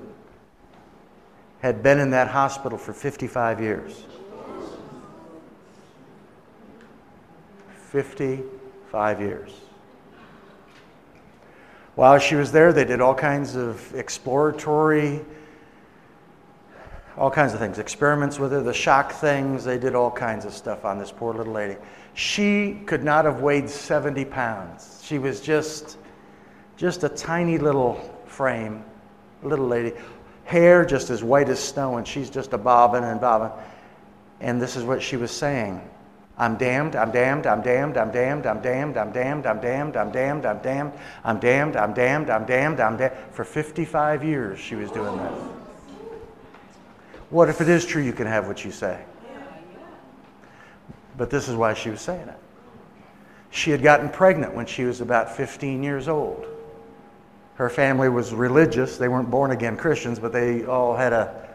[1.62, 4.04] had been in that hospital for 55 years.
[7.88, 9.54] 55 years.
[11.96, 15.22] While she was there, they did all kinds of exploratory,
[17.20, 19.66] all kinds of things, experiments with her, the shock things.
[19.66, 21.76] They did all kinds of stuff on this poor little lady.
[22.14, 25.02] She could not have weighed 70 pounds.
[25.04, 25.98] She was just,
[26.78, 28.86] just a tiny little frame,
[29.44, 29.92] little lady.
[30.46, 33.52] Hair just as white as snow, and she's just a bobbing and bobbing.
[34.40, 35.82] And this is what she was saying.
[36.38, 40.10] I'm damned, I'm damned, I'm damned, I'm damned, I'm damned, I'm damned, I'm damned, I'm
[40.10, 43.14] damned, I'm damned, I'm damned, I'm damned, I'm damned, I'm damned.
[43.32, 45.59] For 55 years she was doing that.
[47.30, 49.04] What if it is true you can have what you say?
[51.18, 52.38] But this is why she was saying it.
[53.52, 56.46] She had gotten pregnant when she was about 15 years old.
[57.56, 58.98] Her family was religious.
[58.98, 61.50] They weren't born again Christians, but they all had a,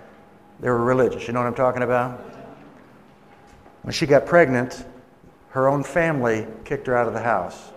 [0.61, 1.27] they were religious.
[1.27, 2.21] You know what I'm talking about?
[3.83, 4.85] When she got pregnant,
[5.51, 7.71] her own family kicked her out of the house.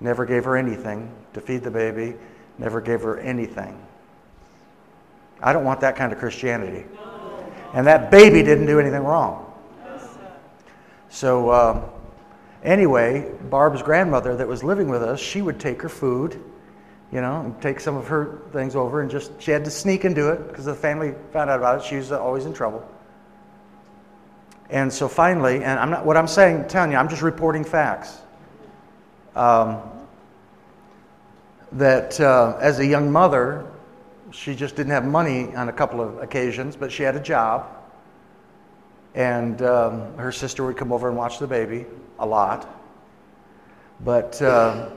[0.00, 2.14] Never gave her anything to feed the baby,
[2.58, 3.85] never gave her anything.
[5.42, 6.86] I don't want that kind of Christianity.
[7.74, 9.42] And that baby didn't do anything wrong.
[11.08, 11.82] So, um,
[12.62, 16.42] anyway, Barb's grandmother that was living with us, she would take her food,
[17.12, 20.04] you know, and take some of her things over and just, she had to sneak
[20.04, 21.84] and do it because the family found out about it.
[21.86, 22.86] She was always in trouble.
[24.68, 28.18] And so finally, and I'm not, what I'm saying, telling you, I'm just reporting facts.
[29.34, 29.80] Um,
[31.72, 33.66] that uh, as a young mother,
[34.36, 37.66] she just didn't have money on a couple of occasions, but she had a job.
[39.14, 41.86] And um, her sister would come over and watch the baby
[42.18, 42.68] a lot.
[44.04, 44.90] But uh,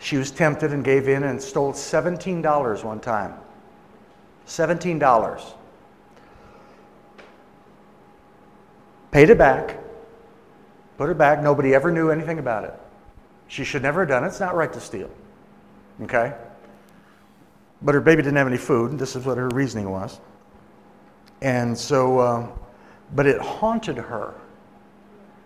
[0.00, 3.34] she was tempted and gave in and stole $17 one time.
[4.48, 5.52] $17.
[9.16, 9.78] paid it back,
[10.98, 11.42] put it back.
[11.42, 12.74] Nobody ever knew anything about it.
[13.48, 14.26] She should never have done it.
[14.26, 15.08] It's not right to steal.
[16.02, 16.34] Okay?
[17.82, 18.98] But her baby didn't have any food.
[18.98, 20.20] This is what her reasoning was.
[21.42, 22.52] And so, um,
[23.14, 24.34] but it haunted her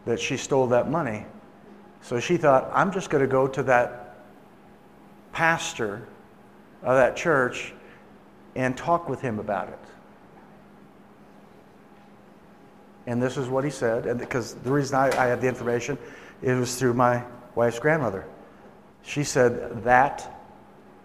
[0.05, 1.27] that she stole that money.
[2.03, 4.17] So she thought, I'm just going to go to that
[5.33, 6.07] pastor
[6.83, 7.75] of that church
[8.55, 9.79] and talk with him about it.
[13.07, 15.99] And this is what he said, and because the reason I, I had the information,
[16.43, 18.25] it was through my wife's grandmother.
[19.03, 20.43] She said, That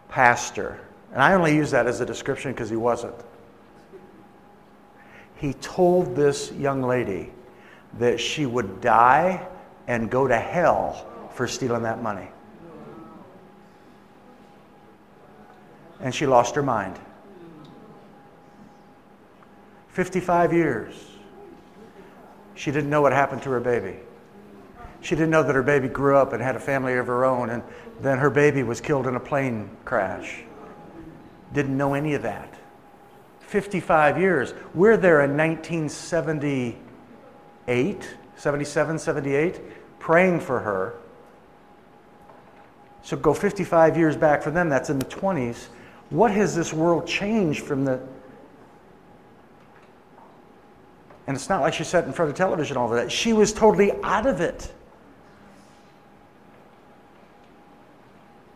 [0.10, 0.80] pastor,
[1.16, 3.16] and I only use that as a description because he wasn't.
[5.38, 7.32] He told this young lady
[8.00, 9.48] that she would die
[9.88, 12.28] and go to hell for stealing that money.
[16.02, 17.00] And she lost her mind.
[19.88, 20.94] 55 years.
[22.56, 24.00] She didn't know what happened to her baby.
[25.00, 27.52] She didn't know that her baby grew up and had a family of her own,
[27.52, 27.64] and
[28.02, 30.44] then her baby was killed in a plane crash.
[31.56, 32.54] Didn't know any of that.
[33.40, 34.54] 55 years.
[34.74, 39.62] We're there in 1978, 77, 78,
[39.98, 40.96] praying for her.
[43.04, 45.68] So go 55 years back for them, that's in the 20s.
[46.10, 48.02] What has this world changed from the
[51.28, 53.12] And it's not like she sat in front of television all of that.
[53.12, 54.72] She was totally out of it.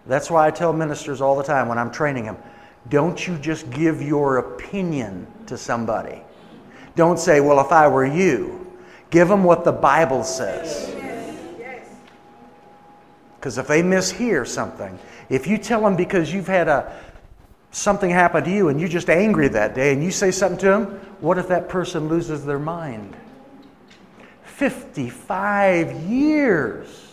[0.06, 2.38] That's why I tell ministers all the time when I'm training them
[2.90, 6.22] don't you just give your opinion to somebody.
[6.96, 8.68] Don't say, well, if I were you.
[9.10, 10.96] Give them what the Bible says.
[13.36, 16.94] Because if they mishear something, if you tell them because you've had a
[17.72, 20.66] something happen to you and you're just angry that day and you say something to
[20.66, 20.86] them,
[21.22, 23.16] what if that person loses their mind?
[24.44, 27.09] 55 years.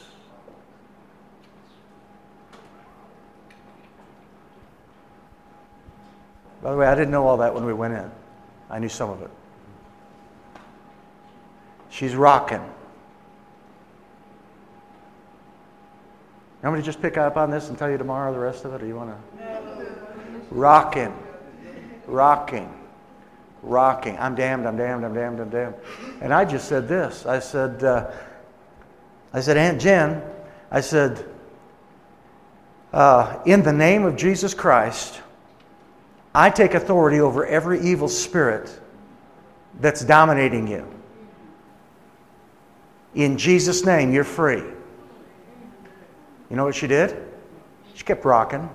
[6.67, 8.11] By the way, I didn't know all that when we went in.
[8.69, 9.31] I knew some of it.
[11.91, 12.61] She's rocking.
[12.61, 12.64] You
[16.64, 18.75] want me to just pick up on this and tell you tomorrow the rest of
[18.75, 19.45] it, or you want to?
[19.45, 19.87] No.
[20.51, 21.17] Rocking.
[22.09, 22.75] Rocking.
[23.62, 24.19] Rocking.
[24.19, 25.77] I'm damned, I'm damned, I'm damned, I'm damned.
[26.21, 27.27] And I just said this.
[27.27, 28.11] I said, uh,
[29.33, 30.21] I said, Aunt Jen,
[30.73, 31.25] I said,
[32.93, 35.21] uh, in the name of Jesus Christ,
[36.37, 38.78] I take authority over every evil spirit
[39.80, 40.87] that's dominating you.
[43.14, 44.62] In Jesus' name, you're free.
[46.51, 47.16] You know what she did?
[47.95, 48.68] She kept rocking.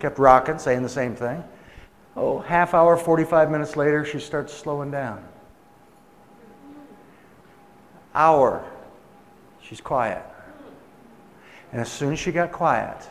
[0.00, 1.44] Kept rocking, saying the same thing.
[2.16, 5.24] Oh, half hour, 45 minutes later, she starts slowing down.
[8.16, 8.68] Hour,
[9.62, 10.24] she's quiet.
[11.70, 13.08] And as soon as she got quiet,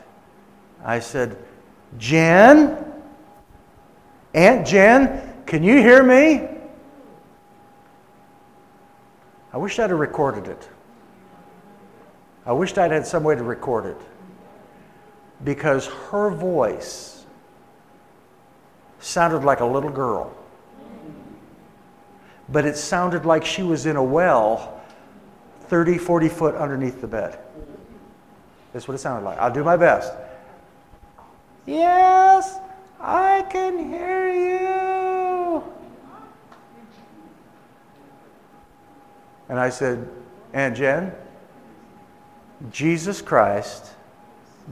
[0.83, 1.37] I said,
[1.97, 2.85] Jen?
[4.33, 6.47] Aunt Jen, can you hear me?
[9.51, 10.69] I wish I'd have recorded it.
[12.45, 13.97] I wished I'd had some way to record it.
[15.43, 17.25] Because her voice
[18.99, 20.35] sounded like a little girl.
[22.49, 24.81] But it sounded like she was in a well
[25.67, 27.39] 30, 40 foot underneath the bed.
[28.73, 29.37] That's what it sounded like.
[29.37, 30.13] I'll do my best.
[31.65, 32.57] Yes,
[32.99, 35.63] I can hear you.
[39.49, 40.07] And I said,
[40.53, 41.11] Aunt Jen,
[42.71, 43.91] Jesus Christ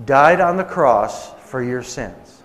[0.05, 2.41] died on the cross for your sins.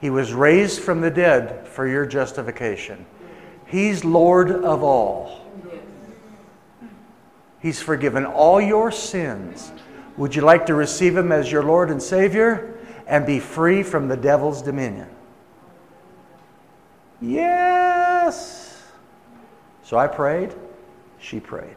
[0.00, 3.06] He was raised from the dead for your justification.
[3.66, 5.40] He's Lord of all.
[7.60, 9.72] He's forgiven all your sins.
[10.16, 12.74] Would you like to receive Him as your Lord and Savior
[13.06, 15.08] and be free from the devil's dominion?
[17.20, 18.82] Yes.
[19.82, 20.54] So I prayed,
[21.18, 21.76] she prayed.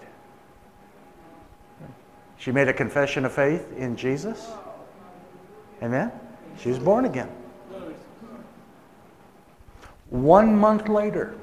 [2.37, 4.49] She made a confession of faith in Jesus.
[5.83, 6.11] Amen?
[6.57, 7.29] She was born again.
[10.09, 11.35] One month later,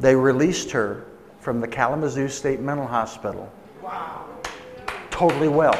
[0.00, 1.04] they released her
[1.40, 3.52] from the Kalamazoo State Mental Hospital.
[3.84, 4.24] Wow.
[5.10, 5.74] Totally well.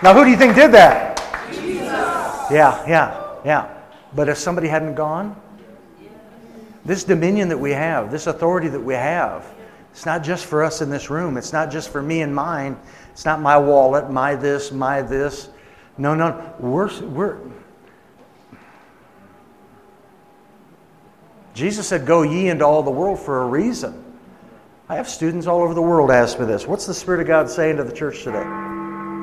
[0.00, 1.18] Now, who do you think did that?
[1.50, 1.88] Jesus.
[2.52, 3.82] Yeah, yeah, yeah.
[4.14, 5.34] But if somebody hadn't gone,
[6.84, 9.52] this dominion that we have, this authority that we have,
[9.90, 11.36] it's not just for us in this room.
[11.36, 12.78] It's not just for me and mine.
[13.10, 15.48] It's not my wallet, my this, my this.
[15.98, 16.54] No, no.
[16.60, 17.38] We're, we're,
[21.54, 24.02] Jesus said, Go ye into all the world for a reason.
[24.88, 27.48] I have students all over the world ask me this What's the Spirit of God
[27.48, 28.44] saying to the church today?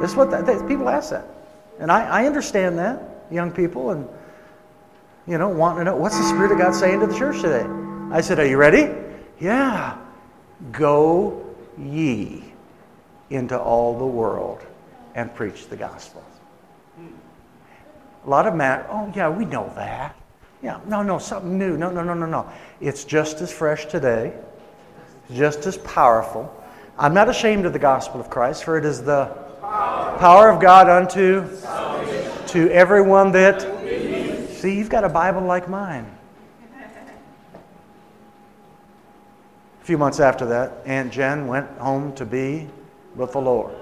[0.02, 0.30] This is what
[0.68, 1.26] people ask that.
[1.80, 4.08] And I, I understand that, young people, and
[5.28, 7.66] you know, wanting to know what's the Spirit of God saying to the church today.
[8.12, 8.94] I said, Are you ready?
[9.40, 9.98] Yeah.
[10.72, 11.46] Go
[11.78, 12.44] ye
[13.30, 14.62] into all the world
[15.16, 16.24] and preach the gospel.
[18.26, 20.16] A lot of men, oh, yeah, we know that.
[20.62, 21.78] Yeah, no, no, something new.
[21.78, 22.50] No, no, no, no, no.
[22.82, 24.34] It's just as fresh today,
[25.34, 26.54] just as powerful.
[26.98, 29.26] I'm not ashamed of the gospel of Christ, for it is the
[29.62, 31.48] power of God unto
[32.48, 33.80] to everyone that
[34.60, 36.06] See, you've got a Bible like mine.
[39.82, 42.68] A few months after that, Aunt Jen went home to be
[43.16, 43.74] with the Lord.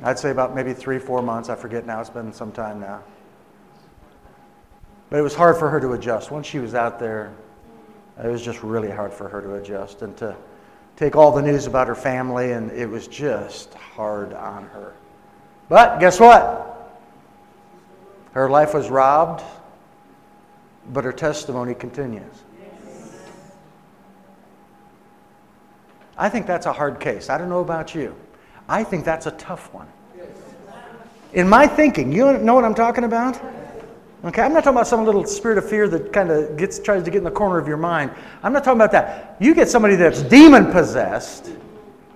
[0.00, 1.48] I'd say about maybe three, four months.
[1.48, 2.00] I forget now.
[2.00, 3.02] It's been some time now.
[5.10, 6.30] But it was hard for her to adjust.
[6.30, 7.32] Once she was out there,
[8.22, 10.36] it was just really hard for her to adjust and to
[10.96, 14.94] take all the news about her family, and it was just hard on her.
[15.68, 16.72] But guess what?
[18.32, 19.42] Her life was robbed,
[20.92, 22.44] but her testimony continues.
[26.18, 27.28] I think that's a hard case.
[27.28, 28.14] I don't know about you.
[28.68, 29.86] I think that's a tough one.
[31.34, 33.40] In my thinking, you know what I'm talking about?
[34.26, 37.04] Okay, I'm not talking about some little spirit of fear that kind of gets tries
[37.04, 38.10] to get in the corner of your mind.
[38.42, 39.36] I'm not talking about that.
[39.38, 41.52] You get somebody that's demon possessed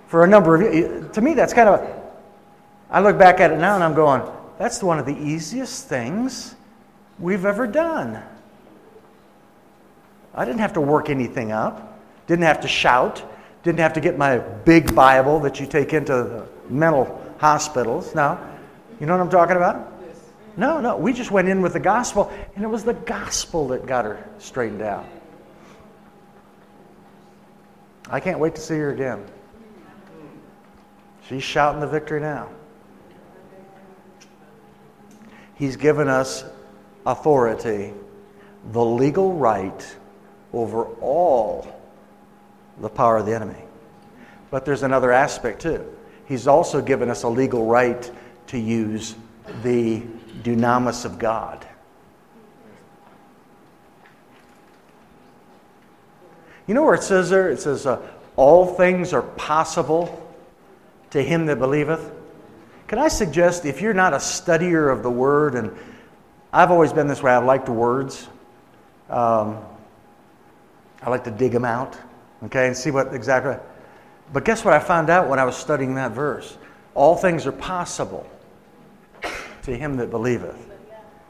[0.07, 1.09] for a number of years.
[1.13, 2.01] To me, that's kind of.
[2.89, 6.55] I look back at it now and I'm going, that's one of the easiest things
[7.17, 8.21] we've ever done.
[10.35, 11.97] I didn't have to work anything up,
[12.27, 13.23] didn't have to shout,
[13.63, 18.13] didn't have to get my big Bible that you take into mental hospitals.
[18.13, 18.37] Now,
[18.99, 19.90] You know what I'm talking about?
[20.57, 20.97] No, no.
[20.97, 24.27] We just went in with the gospel, and it was the gospel that got her
[24.37, 25.05] straightened out.
[28.09, 29.25] I can't wait to see her again.
[31.27, 32.49] She's shouting the victory now.
[35.55, 36.43] He's given us
[37.05, 37.93] authority,
[38.71, 39.95] the legal right
[40.51, 41.79] over all
[42.79, 43.63] the power of the enemy.
[44.49, 45.85] But there's another aspect too.
[46.25, 48.11] He's also given us a legal right
[48.47, 49.15] to use
[49.63, 50.03] the
[50.43, 51.65] dunamis of God.
[56.67, 57.49] You know where it says there?
[57.49, 58.01] It says, uh,
[58.35, 60.25] All things are possible
[61.09, 62.11] to him that believeth.
[62.87, 65.75] Can I suggest if you're not a studier of the word, and
[66.53, 68.27] I've always been this way, I like the words.
[69.09, 69.57] Um,
[71.01, 71.97] I like to dig them out,
[72.43, 73.55] okay, and see what exactly.
[74.31, 76.57] But guess what I found out when I was studying that verse?
[76.93, 78.29] All things are possible
[79.63, 80.69] to him that believeth.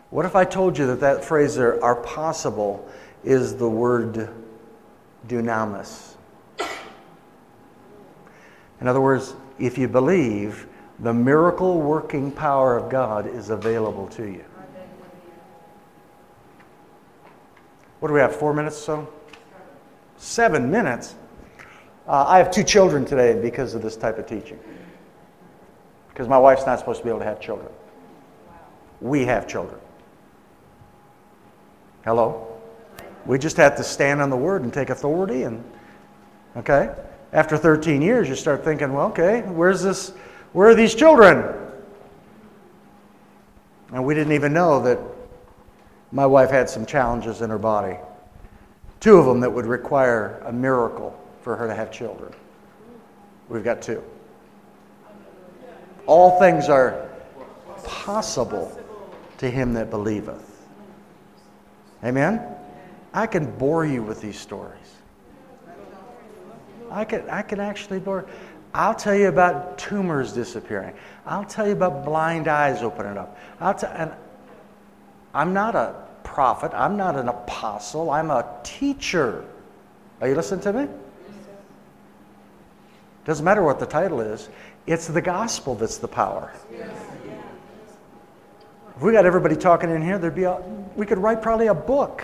[0.10, 2.88] What if I told you that that phrase there, are possible,
[3.24, 4.30] is the word
[5.28, 6.16] dunamis?
[8.82, 10.68] In other words, if you believe,
[11.00, 14.44] the miracle working power of God is available to you.
[18.00, 19.08] What do we have, four minutes so?
[20.18, 21.16] Seven minutes?
[22.08, 24.60] Uh, I have two children today because of this type of teaching.
[26.10, 27.70] Because my wife's not supposed to be able to have children.
[29.02, 29.80] We have children.
[32.06, 32.48] Hello?
[33.26, 35.64] We just have to stand on the word and take authority and
[36.56, 36.94] okay?
[37.34, 40.14] After 13 years you start thinking, well, okay, where's this
[40.54, 41.58] where are these children?
[43.94, 45.00] And we didn't even know that
[46.12, 47.98] my wife had some challenges in her body.
[49.00, 52.34] Two of them that would require a miracle for her to have children.
[53.50, 54.04] We've got two.
[56.06, 57.10] All things are
[57.84, 58.78] possible
[59.42, 60.68] to him that believeth.
[62.04, 62.46] Amen?
[63.12, 64.78] I can bore you with these stories.
[66.92, 68.28] I can, I can actually bore.
[68.72, 70.94] I'll tell you about tumors disappearing.
[71.26, 73.36] I'll tell you about blind eyes opening up.
[73.60, 74.12] I'll t- and
[75.34, 76.72] I'm not a prophet.
[76.76, 78.12] I'm not an apostle.
[78.12, 79.44] I'm a teacher.
[80.22, 80.88] Are you listening to me?
[83.26, 84.50] Doesn't matter what the title is.
[84.86, 86.54] It's the gospel that's the power.
[89.02, 90.62] If we got everybody talking in here, there'd be a,
[90.96, 92.24] we could write probably a book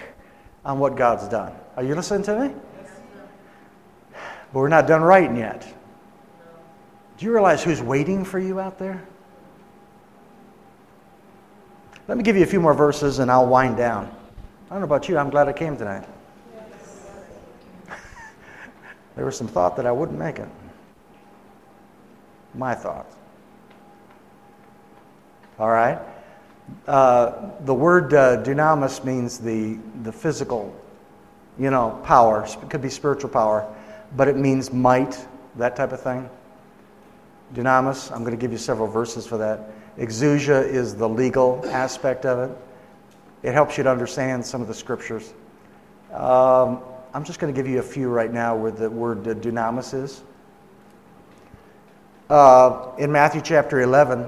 [0.64, 1.52] on what God's done.
[1.76, 2.54] Are you listening to me?
[4.54, 5.68] But we're not done writing yet.
[7.18, 9.04] Do you realize who's waiting for you out there?
[12.08, 14.06] Let me give you a few more verses and I'll wind down.
[14.68, 16.08] I don't know about you, I'm glad I came tonight.
[19.16, 20.48] there was some thought that I wouldn't make it.
[22.54, 23.16] My thoughts.
[25.58, 25.98] All right?
[26.88, 30.74] Uh, the word uh, dunamis means the, the physical,
[31.60, 32.46] you know, power.
[32.46, 33.68] It could be spiritual power,
[34.16, 36.30] but it means might, that type of thing.
[37.54, 39.72] Dunamis, I'm going to give you several verses for that.
[39.98, 42.58] Exousia is the legal aspect of it.
[43.44, 45.34] It helps you to understand some of the scriptures.
[46.14, 46.80] Um,
[47.14, 50.22] I'm just going to give you a few right now where the word dunamis is.
[52.30, 54.28] Uh, in Matthew chapter 11,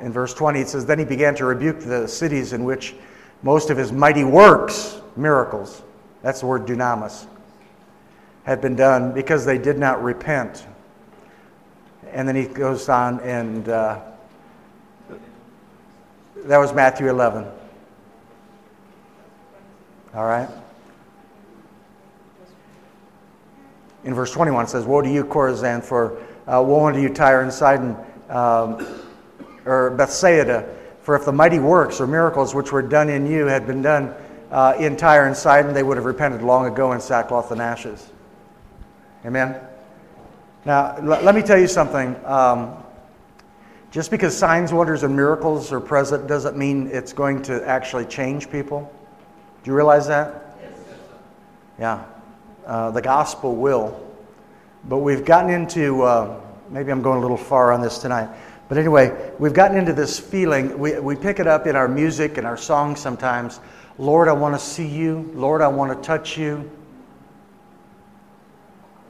[0.00, 2.94] in verse 20, it says, Then he began to rebuke the cities in which
[3.42, 5.82] most of his mighty works, miracles,
[6.22, 7.26] that's the word dunamis,
[8.44, 10.66] had been done because they did not repent.
[12.10, 14.00] And then he goes on, and uh,
[16.44, 17.46] that was Matthew 11.
[20.14, 20.48] All right?
[24.04, 26.16] In verse 21, it says, Woe to you, Chorazin, for
[26.46, 27.96] uh, woe unto you, Tyre and Sidon,
[28.28, 29.05] um,
[29.66, 30.68] or Bethsaida,
[31.02, 34.14] for if the mighty works or miracles which were done in you had been done
[34.50, 38.10] uh, in Tyre and Sidon, they would have repented long ago in sackcloth and ashes.
[39.24, 39.60] Amen?
[40.64, 42.16] Now, l- let me tell you something.
[42.24, 42.76] Um,
[43.90, 48.50] just because signs, wonders, and miracles are present doesn't mean it's going to actually change
[48.50, 48.92] people.
[49.64, 50.56] Do you realize that?
[50.60, 50.72] Yes.
[51.78, 52.04] Yeah.
[52.66, 54.00] Uh, the gospel will.
[54.88, 58.28] But we've gotten into, uh, maybe I'm going a little far on this tonight.
[58.68, 60.78] But anyway, we've gotten into this feeling.
[60.78, 63.60] We, we pick it up in our music and our songs sometimes.
[63.98, 65.30] Lord, I want to see you.
[65.34, 66.68] Lord, I want to touch you.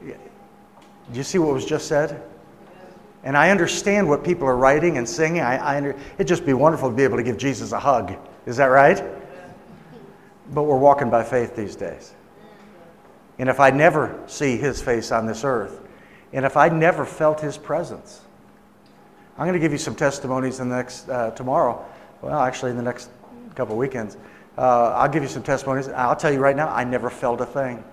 [0.03, 2.23] Do you see what was just said?
[3.25, 5.41] And I understand what people are writing and singing.
[5.41, 8.15] I, I under, it'd just be wonderful to be able to give Jesus a hug.
[8.45, 9.03] Is that right?
[10.53, 12.15] But we're walking by faith these days.
[13.39, 15.81] And if I never see his face on this earth,
[16.33, 18.21] and if I never felt his presence,
[19.39, 21.85] I'm going to give you some testimonies in the next uh, tomorrow.
[22.23, 23.11] Well, actually, in the next
[23.55, 24.17] couple weekends.
[24.57, 25.89] Uh, I'll give you some testimonies.
[25.89, 27.85] I'll tell you right now, I never felt a thing.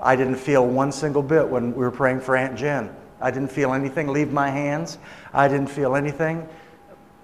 [0.00, 2.94] I didn't feel one single bit when we were praying for Aunt Jen.
[3.20, 4.98] I didn't feel anything leave my hands.
[5.32, 6.48] I didn't feel anything.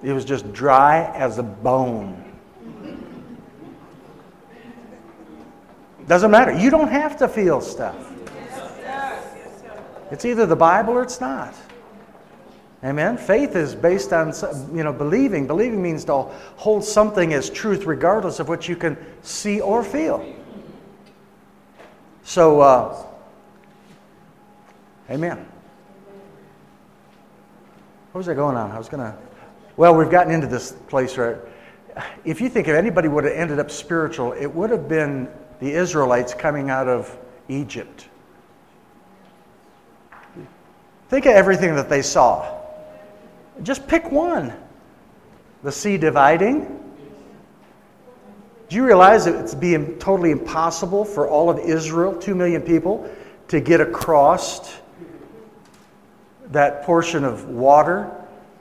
[0.03, 2.23] It was just dry as a bone.
[6.07, 6.53] Doesn't matter.
[6.53, 8.13] You don't have to feel stuff.
[10.11, 11.55] It's either the Bible or it's not.
[12.85, 13.17] Amen.
[13.17, 14.33] Faith is based on
[14.75, 15.47] you know believing.
[15.47, 16.15] Believing means to
[16.57, 20.25] hold something as truth regardless of what you can see or feel.
[22.25, 23.07] So, uh,
[25.13, 25.45] Amen.
[28.13, 28.71] What was I going on?
[28.71, 29.15] I was to.
[29.77, 31.37] Well, we've gotten into this place right.
[32.25, 35.29] If you think if anybody would have ended up spiritual, it would have been
[35.61, 37.15] the Israelites coming out of
[37.49, 38.09] Egypt.
[41.11, 42.62] Think of everything that they saw.
[43.63, 44.53] Just pick one.
[45.63, 46.79] The sea dividing.
[48.69, 53.09] Do you realize that it's being totally impossible for all of Israel, two million people,
[53.49, 54.75] to get across
[56.47, 58.11] that portion of water?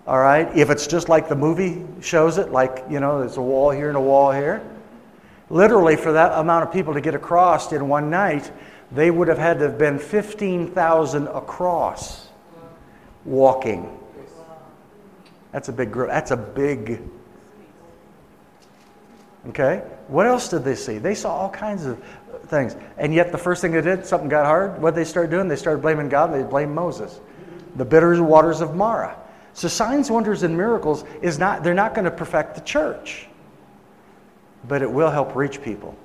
[0.05, 3.41] All right, if it's just like the movie shows it, like, you know, there's a
[3.41, 4.61] wall here and a wall here.
[5.49, 8.51] Literally, for that amount of people to get across in one night,
[8.91, 12.27] they would have had to have been 15,000 across
[13.23, 13.97] walking.
[15.51, 16.09] That's a big group.
[16.09, 17.01] That's a big.
[19.49, 19.83] Okay?
[20.07, 20.97] What else did they see?
[20.97, 22.01] They saw all kinds of
[22.47, 22.75] things.
[22.97, 24.81] And yet, the first thing they did, something got hard.
[24.81, 25.47] What they started doing?
[25.47, 26.33] They started blaming God.
[26.33, 27.19] They blamed Moses.
[27.75, 29.17] The bitter waters of Marah.
[29.53, 33.27] So, signs, wonders, and miracles is not, they're not going to perfect the church,
[34.67, 35.95] but it will help reach people.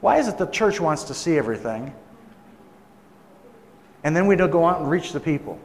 [0.00, 1.92] Why is it the church wants to see everything?
[4.04, 5.58] And then we don't go out and reach the people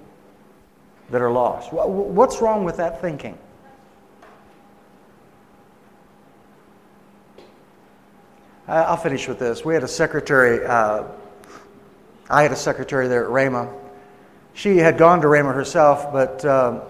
[1.09, 1.71] that are lost.
[1.71, 3.37] What's wrong with that thinking?
[8.67, 9.63] I'll finish with this.
[9.63, 11.03] We had a secretary, uh,
[12.29, 13.71] I had a secretary there at Rhema.
[14.53, 16.81] She had gone to Rhema herself, but uh,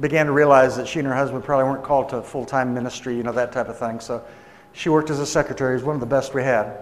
[0.00, 3.16] began to realize that she and her husband probably weren't called to full time ministry,
[3.16, 4.00] you know, that type of thing.
[4.00, 4.22] So
[4.72, 5.72] she worked as a secretary.
[5.72, 6.78] It was one of the best we had.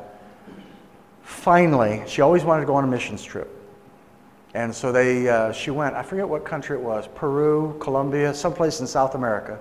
[1.23, 3.60] Finally, she always wanted to go on a missions trip.
[4.55, 8.81] And so they, uh, she went, I forget what country it was, Peru, Colombia, someplace
[8.81, 9.61] in South America.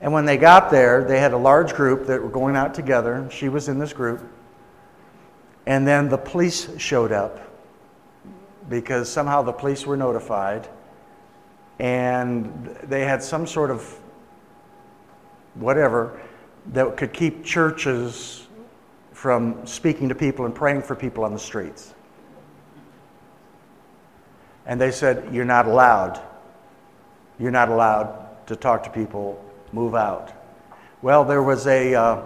[0.00, 3.26] And when they got there, they had a large group that were going out together.
[3.30, 4.22] She was in this group.
[5.66, 7.40] And then the police showed up
[8.68, 10.68] because somehow the police were notified.
[11.78, 13.98] And they had some sort of
[15.54, 16.20] whatever
[16.72, 18.46] that could keep churches
[19.12, 21.94] from speaking to people and praying for people on the streets.
[24.66, 26.20] And they said, You're not allowed.
[27.38, 29.42] You're not allowed to talk to people.
[29.72, 30.32] Move out.
[31.02, 32.22] Well, there was a, uh,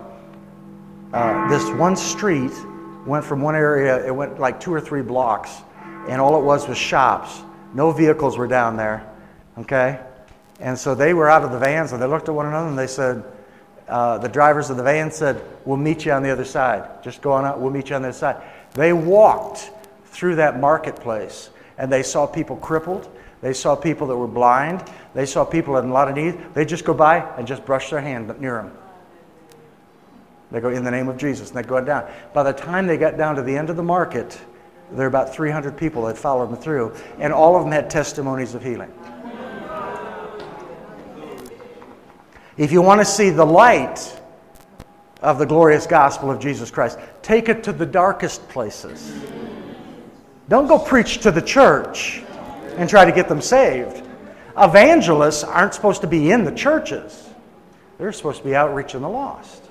[1.13, 2.53] uh, this one street
[3.07, 5.51] went from one area, it went like two or three blocks,
[6.09, 7.41] and all it was was shops.
[7.75, 9.11] No vehicles were down there,
[9.59, 10.01] okay?
[10.61, 12.79] And so they were out of the vans and they looked at one another and
[12.79, 13.25] they said,
[13.89, 17.03] uh, the drivers of the van said, We'll meet you on the other side.
[17.03, 18.43] Just go on out, we'll meet you on the other side.
[18.75, 19.71] They walked
[20.07, 23.09] through that marketplace and they saw people crippled.
[23.41, 24.85] They saw people that were blind.
[25.15, 26.55] They saw people in a lot of need.
[26.55, 28.73] They just go by and just brush their hand near them.
[30.51, 32.11] They go, in the name of Jesus, and they go down.
[32.33, 34.39] By the time they got down to the end of the market,
[34.91, 38.55] there were about 300 people that followed them through, and all of them had testimonies
[38.55, 38.93] of healing.
[42.57, 44.21] If you want to see the light
[45.21, 49.13] of the glorious gospel of Jesus Christ, take it to the darkest places.
[50.49, 52.23] Don't go preach to the church
[52.77, 54.03] and try to get them saved.
[54.57, 57.29] Evangelists aren't supposed to be in the churches,
[57.99, 59.65] they're supposed to be outreaching the lost.